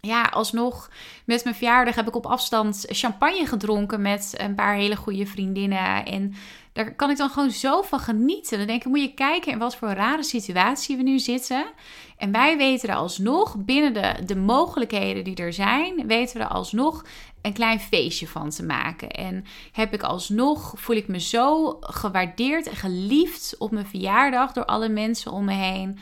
ja, 0.00 0.22
alsnog 0.22 0.90
met 1.24 1.44
mijn 1.44 1.56
verjaardag 1.56 1.94
heb 1.94 2.08
ik 2.08 2.16
op 2.16 2.26
afstand 2.26 2.84
champagne 2.88 3.46
gedronken 3.46 4.02
met 4.02 4.34
een 4.36 4.54
paar 4.54 4.74
hele 4.74 4.96
goede 4.96 5.26
vriendinnen. 5.26 6.04
En 6.04 6.34
daar 6.72 6.94
kan 6.94 7.10
ik 7.10 7.16
dan 7.16 7.30
gewoon 7.30 7.50
zo 7.50 7.82
van 7.82 8.00
genieten. 8.00 8.58
Dan 8.58 8.66
denk 8.66 8.80
ik, 8.80 8.88
moet 8.88 9.00
je 9.00 9.14
kijken 9.14 9.52
in 9.52 9.58
wat 9.58 9.76
voor 9.76 9.88
rare 9.88 10.22
situatie 10.22 10.96
we 10.96 11.02
nu 11.02 11.18
zitten. 11.18 11.66
En 12.16 12.32
wij 12.32 12.56
weten 12.56 12.88
er 12.88 12.94
alsnog, 12.94 13.56
binnen 13.56 13.94
de, 13.94 14.24
de 14.26 14.36
mogelijkheden 14.36 15.24
die 15.24 15.36
er 15.36 15.52
zijn, 15.52 16.06
weten 16.06 16.36
we 16.36 16.42
er 16.42 16.50
alsnog 16.50 17.04
een 17.42 17.52
klein 17.52 17.80
feestje 17.80 18.28
van 18.28 18.50
te 18.50 18.62
maken. 18.62 19.10
En 19.10 19.44
heb 19.72 19.94
ik 19.94 20.02
alsnog, 20.02 20.72
voel 20.76 20.96
ik 20.96 21.08
me 21.08 21.20
zo 21.20 21.76
gewaardeerd 21.80 22.68
en 22.68 22.76
geliefd 22.76 23.54
op 23.58 23.70
mijn 23.70 23.86
verjaardag 23.86 24.52
door 24.52 24.64
alle 24.64 24.88
mensen 24.88 25.32
om 25.32 25.44
me 25.44 25.54
heen. 25.54 25.98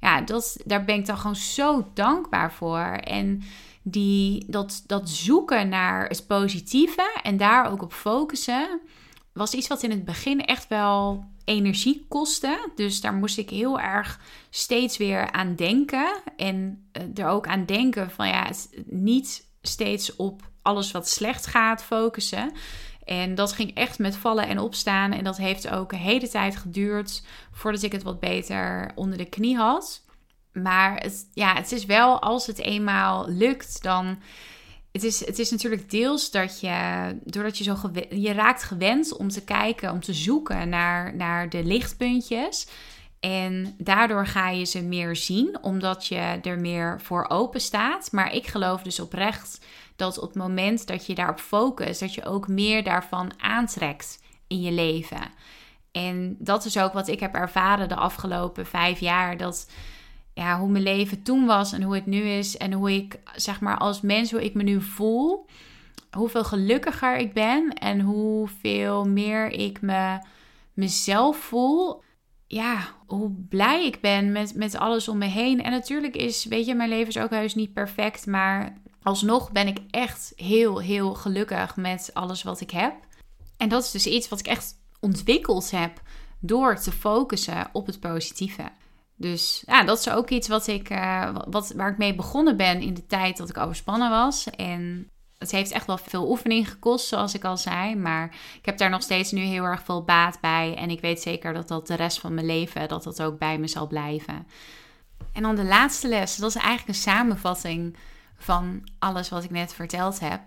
Ja, 0.00 0.20
dat, 0.20 0.56
daar 0.64 0.84
ben 0.84 0.94
ik 0.94 1.06
dan 1.06 1.18
gewoon 1.18 1.36
zo 1.36 1.90
dankbaar 1.94 2.52
voor. 2.52 2.86
En 2.86 3.42
die, 3.82 4.44
dat, 4.48 4.82
dat 4.86 5.08
zoeken 5.08 5.68
naar 5.68 6.08
het 6.08 6.26
positieve 6.26 7.18
en 7.22 7.36
daar 7.36 7.70
ook 7.70 7.82
op 7.82 7.92
focussen, 7.92 8.80
was 9.32 9.54
iets 9.54 9.68
wat 9.68 9.82
in 9.82 9.90
het 9.90 10.04
begin 10.04 10.44
echt 10.44 10.68
wel 10.68 11.24
energie 11.44 12.06
kostte. 12.08 12.70
Dus 12.74 13.00
daar 13.00 13.14
moest 13.14 13.38
ik 13.38 13.50
heel 13.50 13.80
erg 13.80 14.20
steeds 14.50 14.96
weer 14.96 15.32
aan 15.32 15.54
denken. 15.54 16.22
En 16.36 16.88
eh, 16.92 17.02
er 17.14 17.26
ook 17.26 17.46
aan 17.46 17.64
denken 17.64 18.10
van 18.10 18.28
ja, 18.28 18.50
niet 18.84 19.46
steeds 19.62 20.16
op 20.16 20.42
alles 20.62 20.90
wat 20.90 21.08
slecht 21.08 21.46
gaat 21.46 21.84
focussen. 21.84 22.52
En 23.06 23.34
dat 23.34 23.52
ging 23.52 23.74
echt 23.74 23.98
met 23.98 24.16
vallen 24.16 24.48
en 24.48 24.58
opstaan. 24.58 25.12
En 25.12 25.24
dat 25.24 25.36
heeft 25.36 25.68
ook 25.68 25.92
een 25.92 25.98
hele 25.98 26.28
tijd 26.28 26.56
geduurd 26.56 27.22
voordat 27.52 27.82
ik 27.82 27.92
het 27.92 28.02
wat 28.02 28.20
beter 28.20 28.90
onder 28.94 29.18
de 29.18 29.24
knie 29.24 29.56
had. 29.56 30.04
Maar 30.52 30.96
het, 30.96 31.26
ja, 31.34 31.54
het 31.54 31.72
is 31.72 31.84
wel 31.84 32.20
als 32.20 32.46
het 32.46 32.58
eenmaal 32.58 33.28
lukt, 33.28 33.82
dan. 33.82 34.18
Het 34.92 35.04
is, 35.04 35.26
het 35.26 35.38
is 35.38 35.50
natuurlijk 35.50 35.90
deels 35.90 36.30
dat 36.30 36.60
je, 36.60 37.18
doordat 37.24 37.58
je 37.58 37.64
zo 37.64 37.76
je 38.10 38.32
raakt 38.32 38.62
gewend 38.62 39.16
om 39.16 39.28
te 39.28 39.44
kijken, 39.44 39.92
om 39.92 40.00
te 40.00 40.14
zoeken 40.14 40.68
naar, 40.68 41.16
naar 41.16 41.48
de 41.48 41.64
lichtpuntjes. 41.64 42.66
En 43.20 43.74
daardoor 43.78 44.26
ga 44.26 44.48
je 44.50 44.64
ze 44.64 44.82
meer 44.82 45.16
zien, 45.16 45.58
omdat 45.62 46.06
je 46.06 46.38
er 46.42 46.58
meer 46.58 47.00
voor 47.00 47.28
open 47.28 47.60
staat. 47.60 48.12
Maar 48.12 48.34
ik 48.34 48.46
geloof 48.46 48.82
dus 48.82 49.00
oprecht 49.00 49.60
dat 49.96 50.18
op 50.18 50.28
het 50.28 50.36
moment 50.36 50.86
dat 50.86 51.06
je 51.06 51.14
daarop 51.14 51.40
focust, 51.40 52.00
dat 52.00 52.14
je 52.14 52.24
ook 52.24 52.48
meer 52.48 52.84
daarvan 52.84 53.32
aantrekt 53.36 54.22
in 54.46 54.60
je 54.60 54.72
leven. 54.72 55.20
En 55.92 56.36
dat 56.38 56.64
is 56.64 56.78
ook 56.78 56.92
wat 56.92 57.08
ik 57.08 57.20
heb 57.20 57.34
ervaren 57.34 57.88
de 57.88 57.96
afgelopen 57.96 58.66
vijf 58.66 59.00
jaar. 59.00 59.36
Dat 59.36 59.70
ja, 60.34 60.58
hoe 60.58 60.68
mijn 60.68 60.84
leven 60.84 61.22
toen 61.22 61.46
was 61.46 61.72
en 61.72 61.82
hoe 61.82 61.94
het 61.94 62.06
nu 62.06 62.20
is. 62.22 62.56
En 62.56 62.72
hoe 62.72 62.92
ik, 62.92 63.18
zeg 63.34 63.60
maar, 63.60 63.78
als 63.78 64.00
mens, 64.00 64.30
hoe 64.30 64.44
ik 64.44 64.54
me 64.54 64.62
nu 64.62 64.80
voel. 64.80 65.46
Hoeveel 66.10 66.44
gelukkiger 66.44 67.16
ik 67.16 67.32
ben 67.32 67.72
en 67.72 68.00
hoeveel 68.00 69.04
meer 69.04 69.48
ik 69.50 69.80
me 69.80 70.18
mezelf 70.74 71.36
voel 71.36 72.04
ja, 72.46 72.88
hoe 73.06 73.30
blij 73.48 73.86
ik 73.86 74.00
ben 74.00 74.32
met, 74.32 74.54
met 74.54 74.76
alles 74.76 75.08
om 75.08 75.18
me 75.18 75.26
heen. 75.26 75.62
En 75.62 75.70
natuurlijk 75.70 76.16
is, 76.16 76.44
weet 76.44 76.66
je, 76.66 76.74
mijn 76.74 76.88
leven 76.88 77.08
is 77.08 77.18
ook 77.18 77.30
heus 77.30 77.54
niet 77.54 77.72
perfect. 77.72 78.26
Maar 78.26 78.76
alsnog 79.06 79.52
ben 79.52 79.66
ik 79.66 79.78
echt 79.90 80.32
heel, 80.36 80.78
heel 80.78 81.14
gelukkig 81.14 81.76
met 81.76 82.10
alles 82.12 82.42
wat 82.42 82.60
ik 82.60 82.70
heb. 82.70 82.94
En 83.56 83.68
dat 83.68 83.84
is 83.84 83.90
dus 83.90 84.06
iets 84.06 84.28
wat 84.28 84.38
ik 84.38 84.46
echt 84.46 84.74
ontwikkeld 85.00 85.70
heb 85.70 86.00
door 86.40 86.76
te 86.76 86.92
focussen 86.92 87.68
op 87.72 87.86
het 87.86 88.00
positieve. 88.00 88.62
Dus 89.16 89.62
ja, 89.66 89.84
dat 89.84 89.98
is 89.98 90.10
ook 90.10 90.30
iets 90.30 90.48
wat 90.48 90.66
ik, 90.66 90.90
uh, 90.90 91.36
wat, 91.48 91.72
waar 91.76 91.90
ik 91.90 91.98
mee 91.98 92.14
begonnen 92.14 92.56
ben 92.56 92.80
in 92.80 92.94
de 92.94 93.06
tijd 93.06 93.36
dat 93.36 93.48
ik 93.48 93.56
overspannen 93.56 94.10
was. 94.10 94.50
En 94.50 95.10
het 95.38 95.50
heeft 95.50 95.70
echt 95.70 95.86
wel 95.86 95.98
veel 95.98 96.28
oefening 96.28 96.70
gekost, 96.70 97.06
zoals 97.06 97.34
ik 97.34 97.44
al 97.44 97.56
zei. 97.56 97.94
Maar 97.94 98.34
ik 98.58 98.66
heb 98.66 98.78
daar 98.78 98.90
nog 98.90 99.02
steeds 99.02 99.32
nu 99.32 99.40
heel 99.40 99.64
erg 99.64 99.82
veel 99.82 100.04
baat 100.04 100.40
bij. 100.40 100.74
En 100.76 100.90
ik 100.90 101.00
weet 101.00 101.22
zeker 101.22 101.52
dat 101.52 101.68
dat 101.68 101.86
de 101.86 101.94
rest 101.94 102.20
van 102.20 102.34
mijn 102.34 102.46
leven, 102.46 102.88
dat 102.88 103.02
dat 103.02 103.22
ook 103.22 103.38
bij 103.38 103.58
me 103.58 103.68
zal 103.68 103.86
blijven. 103.86 104.46
En 105.32 105.42
dan 105.42 105.56
de 105.56 105.64
laatste 105.64 106.08
les, 106.08 106.36
dat 106.36 106.48
is 106.48 106.56
eigenlijk 106.56 106.88
een 106.88 107.02
samenvatting 107.02 107.96
van 108.36 108.88
alles 108.98 109.28
wat 109.28 109.44
ik 109.44 109.50
net 109.50 109.74
verteld 109.74 110.20
heb. 110.20 110.40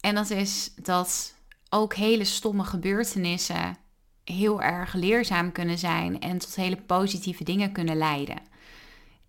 En 0.00 0.14
dat 0.14 0.30
is 0.30 0.72
dat 0.76 1.34
ook 1.68 1.94
hele 1.94 2.24
stomme 2.24 2.64
gebeurtenissen 2.64 3.76
heel 4.24 4.62
erg 4.62 4.92
leerzaam 4.92 5.52
kunnen 5.52 5.78
zijn 5.78 6.20
en 6.20 6.38
tot 6.38 6.54
hele 6.54 6.76
positieve 6.76 7.44
dingen 7.44 7.72
kunnen 7.72 7.96
leiden. 7.96 8.38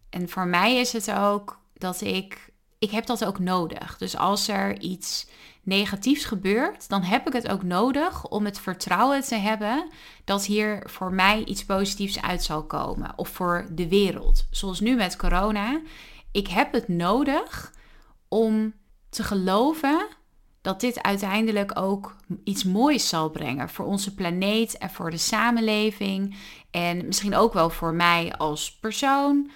En 0.10 0.30
voor 0.30 0.48
mij 0.48 0.76
is 0.76 0.94
het 0.94 1.12
ook 1.12 1.60
dat 1.74 2.02
ik 2.02 2.52
ik 2.82 2.92
heb 2.92 3.06
dat 3.06 3.26
ook 3.26 3.40
nodig. 3.40 3.98
Dus 3.98 4.18
als 4.18 4.48
er 4.48 4.80
iets 4.80 5.28
negatiefs 5.64 6.26
gebeurt, 6.26 6.90
dan 6.90 7.04
heb 7.04 7.28
ik 7.28 7.34
het 7.34 7.48
ook 7.48 7.64
nodig 7.64 8.28
om 8.28 8.46
het 8.46 8.60
vertrouwen 8.60 9.22
te 9.22 9.36
hebben 9.36 9.90
dat 10.24 10.46
hier 10.46 10.84
voor 10.86 11.14
mij 11.14 11.44
iets 11.44 11.66
positiefs 11.66 12.22
uit 12.22 12.44
zal 12.44 12.64
komen. 12.64 13.14
Of 13.16 13.30
voor 13.30 13.68
de 13.72 13.88
wereld. 13.88 14.48
Zoals 14.52 14.80
nu 14.80 14.96
met 14.96 15.16
corona. 15.16 15.82
Ik 16.32 16.48
heb 16.48 16.74
het 16.74 16.88
nodig 16.88 17.74
om 18.28 18.74
te 19.10 19.24
geloven 19.24 20.08
dat 20.62 20.80
dit 20.80 21.04
uiteindelijk 21.04 21.80
ook 21.80 22.16
iets 22.44 22.64
moois 22.64 23.10
zal 23.10 23.30
brengen 23.30 23.70
voor 23.70 23.86
onze 23.86 24.14
planeet 24.14 24.78
en 24.78 24.90
voor 24.90 25.12
de 25.12 25.18
samenleving. 25.18 26.36
En 26.72 27.06
misschien 27.06 27.36
ook 27.36 27.54
wel 27.54 27.70
voor 27.70 27.94
mij 27.94 28.34
als 28.34 28.76
persoon. 28.76 29.52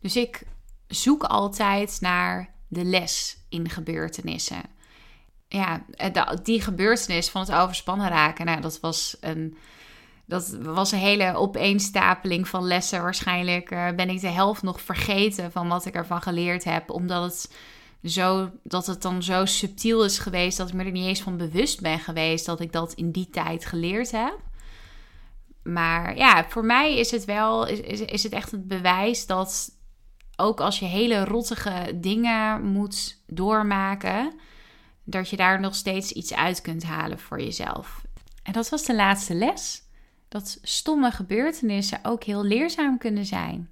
Dus 0.00 0.16
ik 0.16 0.42
zoek 0.86 1.22
altijd 1.22 1.98
naar 2.00 2.54
de 2.68 2.84
les 2.84 3.38
in 3.48 3.68
gebeurtenissen. 3.68 4.62
Ja, 5.48 5.84
die 6.42 6.60
gebeurtenis 6.60 7.28
van 7.28 7.40
het 7.40 7.52
overspannen 7.52 8.08
raken, 8.08 8.46
nou, 8.46 8.60
dat 8.60 8.80
was 8.80 9.16
een, 9.20 9.56
dat 10.28 10.56
was 10.62 10.92
een 10.92 10.98
hele 10.98 11.34
opeenstapeling 11.34 12.48
van 12.48 12.66
lessen. 12.66 13.02
Waarschijnlijk 13.02 13.70
uh, 13.70 13.90
ben 13.96 14.08
ik 14.08 14.20
de 14.20 14.28
helft 14.28 14.62
nog 14.62 14.80
vergeten 14.80 15.52
van 15.52 15.68
wat 15.68 15.86
ik 15.86 15.94
ervan 15.94 16.22
geleerd 16.22 16.64
heb, 16.64 16.90
omdat 16.90 17.22
het 17.22 17.54
zo, 18.12 18.50
dat 18.62 18.86
het 18.86 19.02
dan 19.02 19.22
zo 19.22 19.44
subtiel 19.44 20.04
is 20.04 20.18
geweest 20.18 20.56
dat 20.56 20.68
ik 20.68 20.74
me 20.74 20.84
er 20.84 20.90
niet 20.90 21.06
eens 21.06 21.22
van 21.22 21.36
bewust 21.36 21.80
ben 21.80 21.98
geweest 21.98 22.46
dat 22.46 22.60
ik 22.60 22.72
dat 22.72 22.92
in 22.92 23.10
die 23.10 23.30
tijd 23.30 23.66
geleerd 23.66 24.10
heb. 24.10 24.38
Maar 25.62 26.16
ja, 26.16 26.44
voor 26.48 26.64
mij 26.64 26.98
is 26.98 27.10
het 27.10 27.24
wel, 27.24 27.66
is, 27.66 28.00
is 28.00 28.22
het 28.22 28.32
echt 28.32 28.50
het 28.50 28.68
bewijs 28.68 29.26
dat 29.26 29.70
ook 30.36 30.60
als 30.60 30.78
je 30.78 30.84
hele 30.84 31.24
rottige 31.24 31.92
dingen 31.94 32.62
moet 32.62 33.22
doormaken, 33.26 34.32
dat 35.04 35.28
je 35.28 35.36
daar 35.36 35.60
nog 35.60 35.74
steeds 35.74 36.12
iets 36.12 36.34
uit 36.34 36.60
kunt 36.60 36.84
halen 36.84 37.18
voor 37.18 37.40
jezelf. 37.40 38.02
En 38.42 38.52
dat 38.52 38.68
was 38.68 38.84
de 38.84 38.94
laatste 38.94 39.34
les. 39.34 39.86
Dat 40.28 40.58
stomme 40.62 41.10
gebeurtenissen 41.10 41.98
ook 42.02 42.24
heel 42.24 42.44
leerzaam 42.44 42.98
kunnen 42.98 43.24
zijn. 43.24 43.70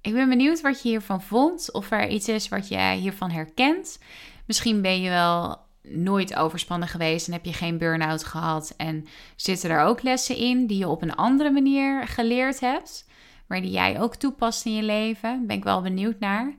Ik 0.00 0.12
ben 0.12 0.28
benieuwd 0.28 0.60
wat 0.60 0.82
je 0.82 0.88
hiervan 0.88 1.22
vond, 1.22 1.72
of 1.72 1.90
er 1.90 2.08
iets 2.08 2.28
is 2.28 2.48
wat 2.48 2.68
je 2.68 2.78
hiervan 2.78 3.30
herkent. 3.30 3.98
Misschien 4.46 4.82
ben 4.82 5.00
je 5.00 5.10
wel 5.10 5.64
nooit 5.82 6.34
overspannen 6.34 6.88
geweest 6.88 7.26
en 7.26 7.32
heb 7.32 7.44
je 7.44 7.52
geen 7.52 7.78
burn-out 7.78 8.24
gehad 8.24 8.74
en 8.76 9.06
zitten 9.36 9.70
er 9.70 9.80
ook 9.80 10.02
lessen 10.02 10.36
in 10.36 10.66
die 10.66 10.78
je 10.78 10.88
op 10.88 11.02
een 11.02 11.14
andere 11.14 11.50
manier 11.50 12.06
geleerd 12.06 12.60
hebt 12.60 13.06
maar 13.46 13.60
die 13.60 13.70
jij 13.70 14.00
ook 14.00 14.14
toepast 14.14 14.64
in 14.64 14.74
je 14.74 14.82
leven. 14.82 15.46
Ben 15.46 15.56
ik 15.56 15.64
wel 15.64 15.82
benieuwd 15.82 16.18
naar. 16.18 16.54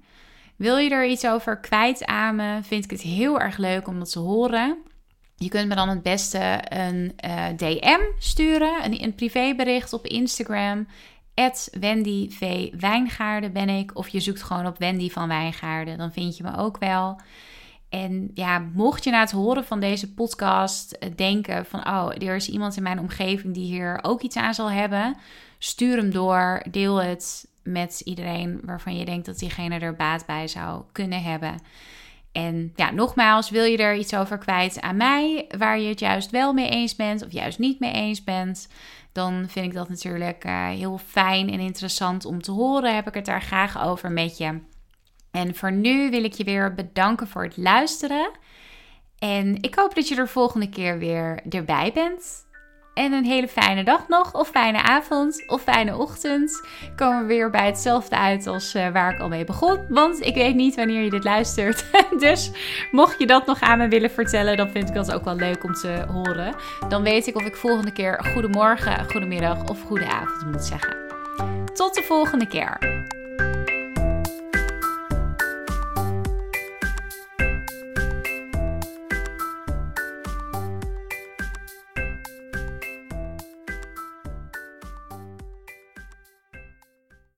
Wil 0.55 0.77
je 0.77 0.89
er 0.89 1.05
iets 1.05 1.27
over 1.27 1.59
kwijt 1.59 2.05
aan 2.05 2.35
me? 2.35 2.59
Vind 2.63 2.83
ik 2.83 2.89
het 2.89 3.01
heel 3.01 3.39
erg 3.39 3.57
leuk 3.57 3.87
om 3.87 3.99
dat 3.99 4.11
te 4.11 4.19
horen. 4.19 4.77
Je 5.37 5.49
kunt 5.49 5.67
me 5.67 5.75
dan 5.75 5.89
het 5.89 6.01
beste 6.01 6.59
een 6.63 7.13
eh, 7.15 7.45
DM 7.55 7.99
sturen, 8.19 8.85
een, 8.85 9.03
een 9.03 9.15
privébericht 9.15 9.93
op 9.93 10.05
Instagram. 10.05 10.87
Wendy 11.79 12.29
V. 12.29 12.69
Wijngaarden 12.79 13.53
ben 13.53 13.69
ik. 13.69 13.97
Of 13.97 14.07
je 14.07 14.19
zoekt 14.19 14.43
gewoon 14.43 14.65
op 14.65 14.77
Wendy 14.77 15.09
van 15.09 15.27
Wijngaarden. 15.27 15.97
Dan 15.97 16.11
vind 16.11 16.37
je 16.37 16.43
me 16.43 16.57
ook 16.57 16.77
wel. 16.77 17.19
En 17.89 18.31
ja, 18.33 18.59
mocht 18.73 19.03
je 19.03 19.11
na 19.11 19.19
het 19.19 19.31
horen 19.31 19.65
van 19.65 19.79
deze 19.79 20.13
podcast 20.13 20.91
eh, 20.91 21.09
denken 21.15 21.65
van... 21.65 21.87
oh, 21.87 22.09
er 22.17 22.35
is 22.35 22.49
iemand 22.49 22.77
in 22.77 22.83
mijn 22.83 22.99
omgeving 22.99 23.53
die 23.53 23.65
hier 23.65 23.99
ook 24.01 24.21
iets 24.21 24.35
aan 24.35 24.53
zal 24.53 24.71
hebben... 24.71 25.15
Stuur 25.59 25.97
hem 25.97 26.11
door. 26.11 26.63
Deel 26.71 27.01
het 27.01 27.47
met 27.63 28.01
iedereen 28.03 28.59
waarvan 28.63 28.97
je 28.97 29.05
denkt 29.05 29.25
dat 29.25 29.39
diegene 29.39 29.79
er 29.79 29.95
baat 29.95 30.25
bij 30.25 30.47
zou 30.47 30.83
kunnen 30.91 31.23
hebben. 31.23 31.59
En 32.37 32.71
ja, 32.75 32.91
nogmaals, 32.91 33.49
wil 33.49 33.63
je 33.63 33.77
er 33.77 33.95
iets 33.95 34.15
over 34.15 34.37
kwijt 34.37 34.81
aan 34.81 34.97
mij, 34.97 35.47
waar 35.57 35.79
je 35.79 35.89
het 35.89 35.99
juist 35.99 36.31
wel 36.31 36.53
mee 36.53 36.69
eens 36.69 36.95
bent 36.95 37.25
of 37.25 37.31
juist 37.31 37.59
niet 37.59 37.79
mee 37.79 37.91
eens 37.91 38.23
bent, 38.23 38.67
dan 39.11 39.45
vind 39.49 39.65
ik 39.65 39.73
dat 39.73 39.89
natuurlijk 39.89 40.45
uh, 40.45 40.67
heel 40.67 40.97
fijn 40.97 41.49
en 41.49 41.59
interessant 41.59 42.25
om 42.25 42.41
te 42.41 42.51
horen. 42.51 42.95
Heb 42.95 43.07
ik 43.07 43.13
het 43.13 43.25
daar 43.25 43.41
graag 43.41 43.83
over 43.83 44.11
met 44.11 44.37
je. 44.37 44.59
En 45.31 45.55
voor 45.55 45.71
nu 45.71 46.09
wil 46.09 46.23
ik 46.23 46.33
je 46.33 46.43
weer 46.43 46.73
bedanken 46.73 47.27
voor 47.27 47.43
het 47.43 47.57
luisteren. 47.57 48.31
En 49.19 49.55
ik 49.61 49.75
hoop 49.75 49.95
dat 49.95 50.07
je 50.07 50.15
er 50.15 50.27
volgende 50.27 50.69
keer 50.69 50.99
weer 50.99 51.39
erbij 51.49 51.91
bent. 51.93 52.46
En 52.97 53.13
een 53.13 53.25
hele 53.25 53.47
fijne 53.47 53.83
dag 53.83 54.07
nog, 54.07 54.33
of 54.33 54.47
fijne 54.47 54.81
avond, 54.81 55.43
of 55.47 55.61
fijne 55.61 55.97
ochtend. 55.97 56.61
Komen 56.95 57.21
we 57.21 57.25
weer 57.25 57.49
bij 57.49 57.65
hetzelfde 57.65 58.17
uit 58.17 58.47
als 58.47 58.75
uh, 58.75 58.87
waar 58.89 59.13
ik 59.13 59.19
al 59.19 59.27
mee 59.27 59.43
begon. 59.43 59.79
Want 59.89 60.25
ik 60.25 60.35
weet 60.35 60.55
niet 60.55 60.75
wanneer 60.75 61.03
je 61.03 61.09
dit 61.09 61.23
luistert. 61.23 61.85
dus 62.19 62.51
mocht 62.91 63.19
je 63.19 63.27
dat 63.27 63.45
nog 63.45 63.61
aan 63.61 63.77
me 63.77 63.87
willen 63.87 64.11
vertellen, 64.11 64.57
dan 64.57 64.69
vind 64.69 64.89
ik 64.89 64.95
dat 64.95 65.11
ook 65.11 65.23
wel 65.23 65.35
leuk 65.35 65.63
om 65.63 65.73
te 65.73 66.05
horen. 66.11 66.55
Dan 66.89 67.03
weet 67.03 67.27
ik 67.27 67.35
of 67.35 67.45
ik 67.45 67.55
volgende 67.55 67.91
keer 67.91 68.25
goedemorgen, 68.33 69.05
goedemiddag 69.09 69.69
of 69.69 69.81
goede 69.81 70.07
avond 70.07 70.51
moet 70.51 70.65
zeggen. 70.65 70.95
Tot 71.73 71.93
de 71.93 72.03
volgende 72.03 72.47
keer. 72.47 72.77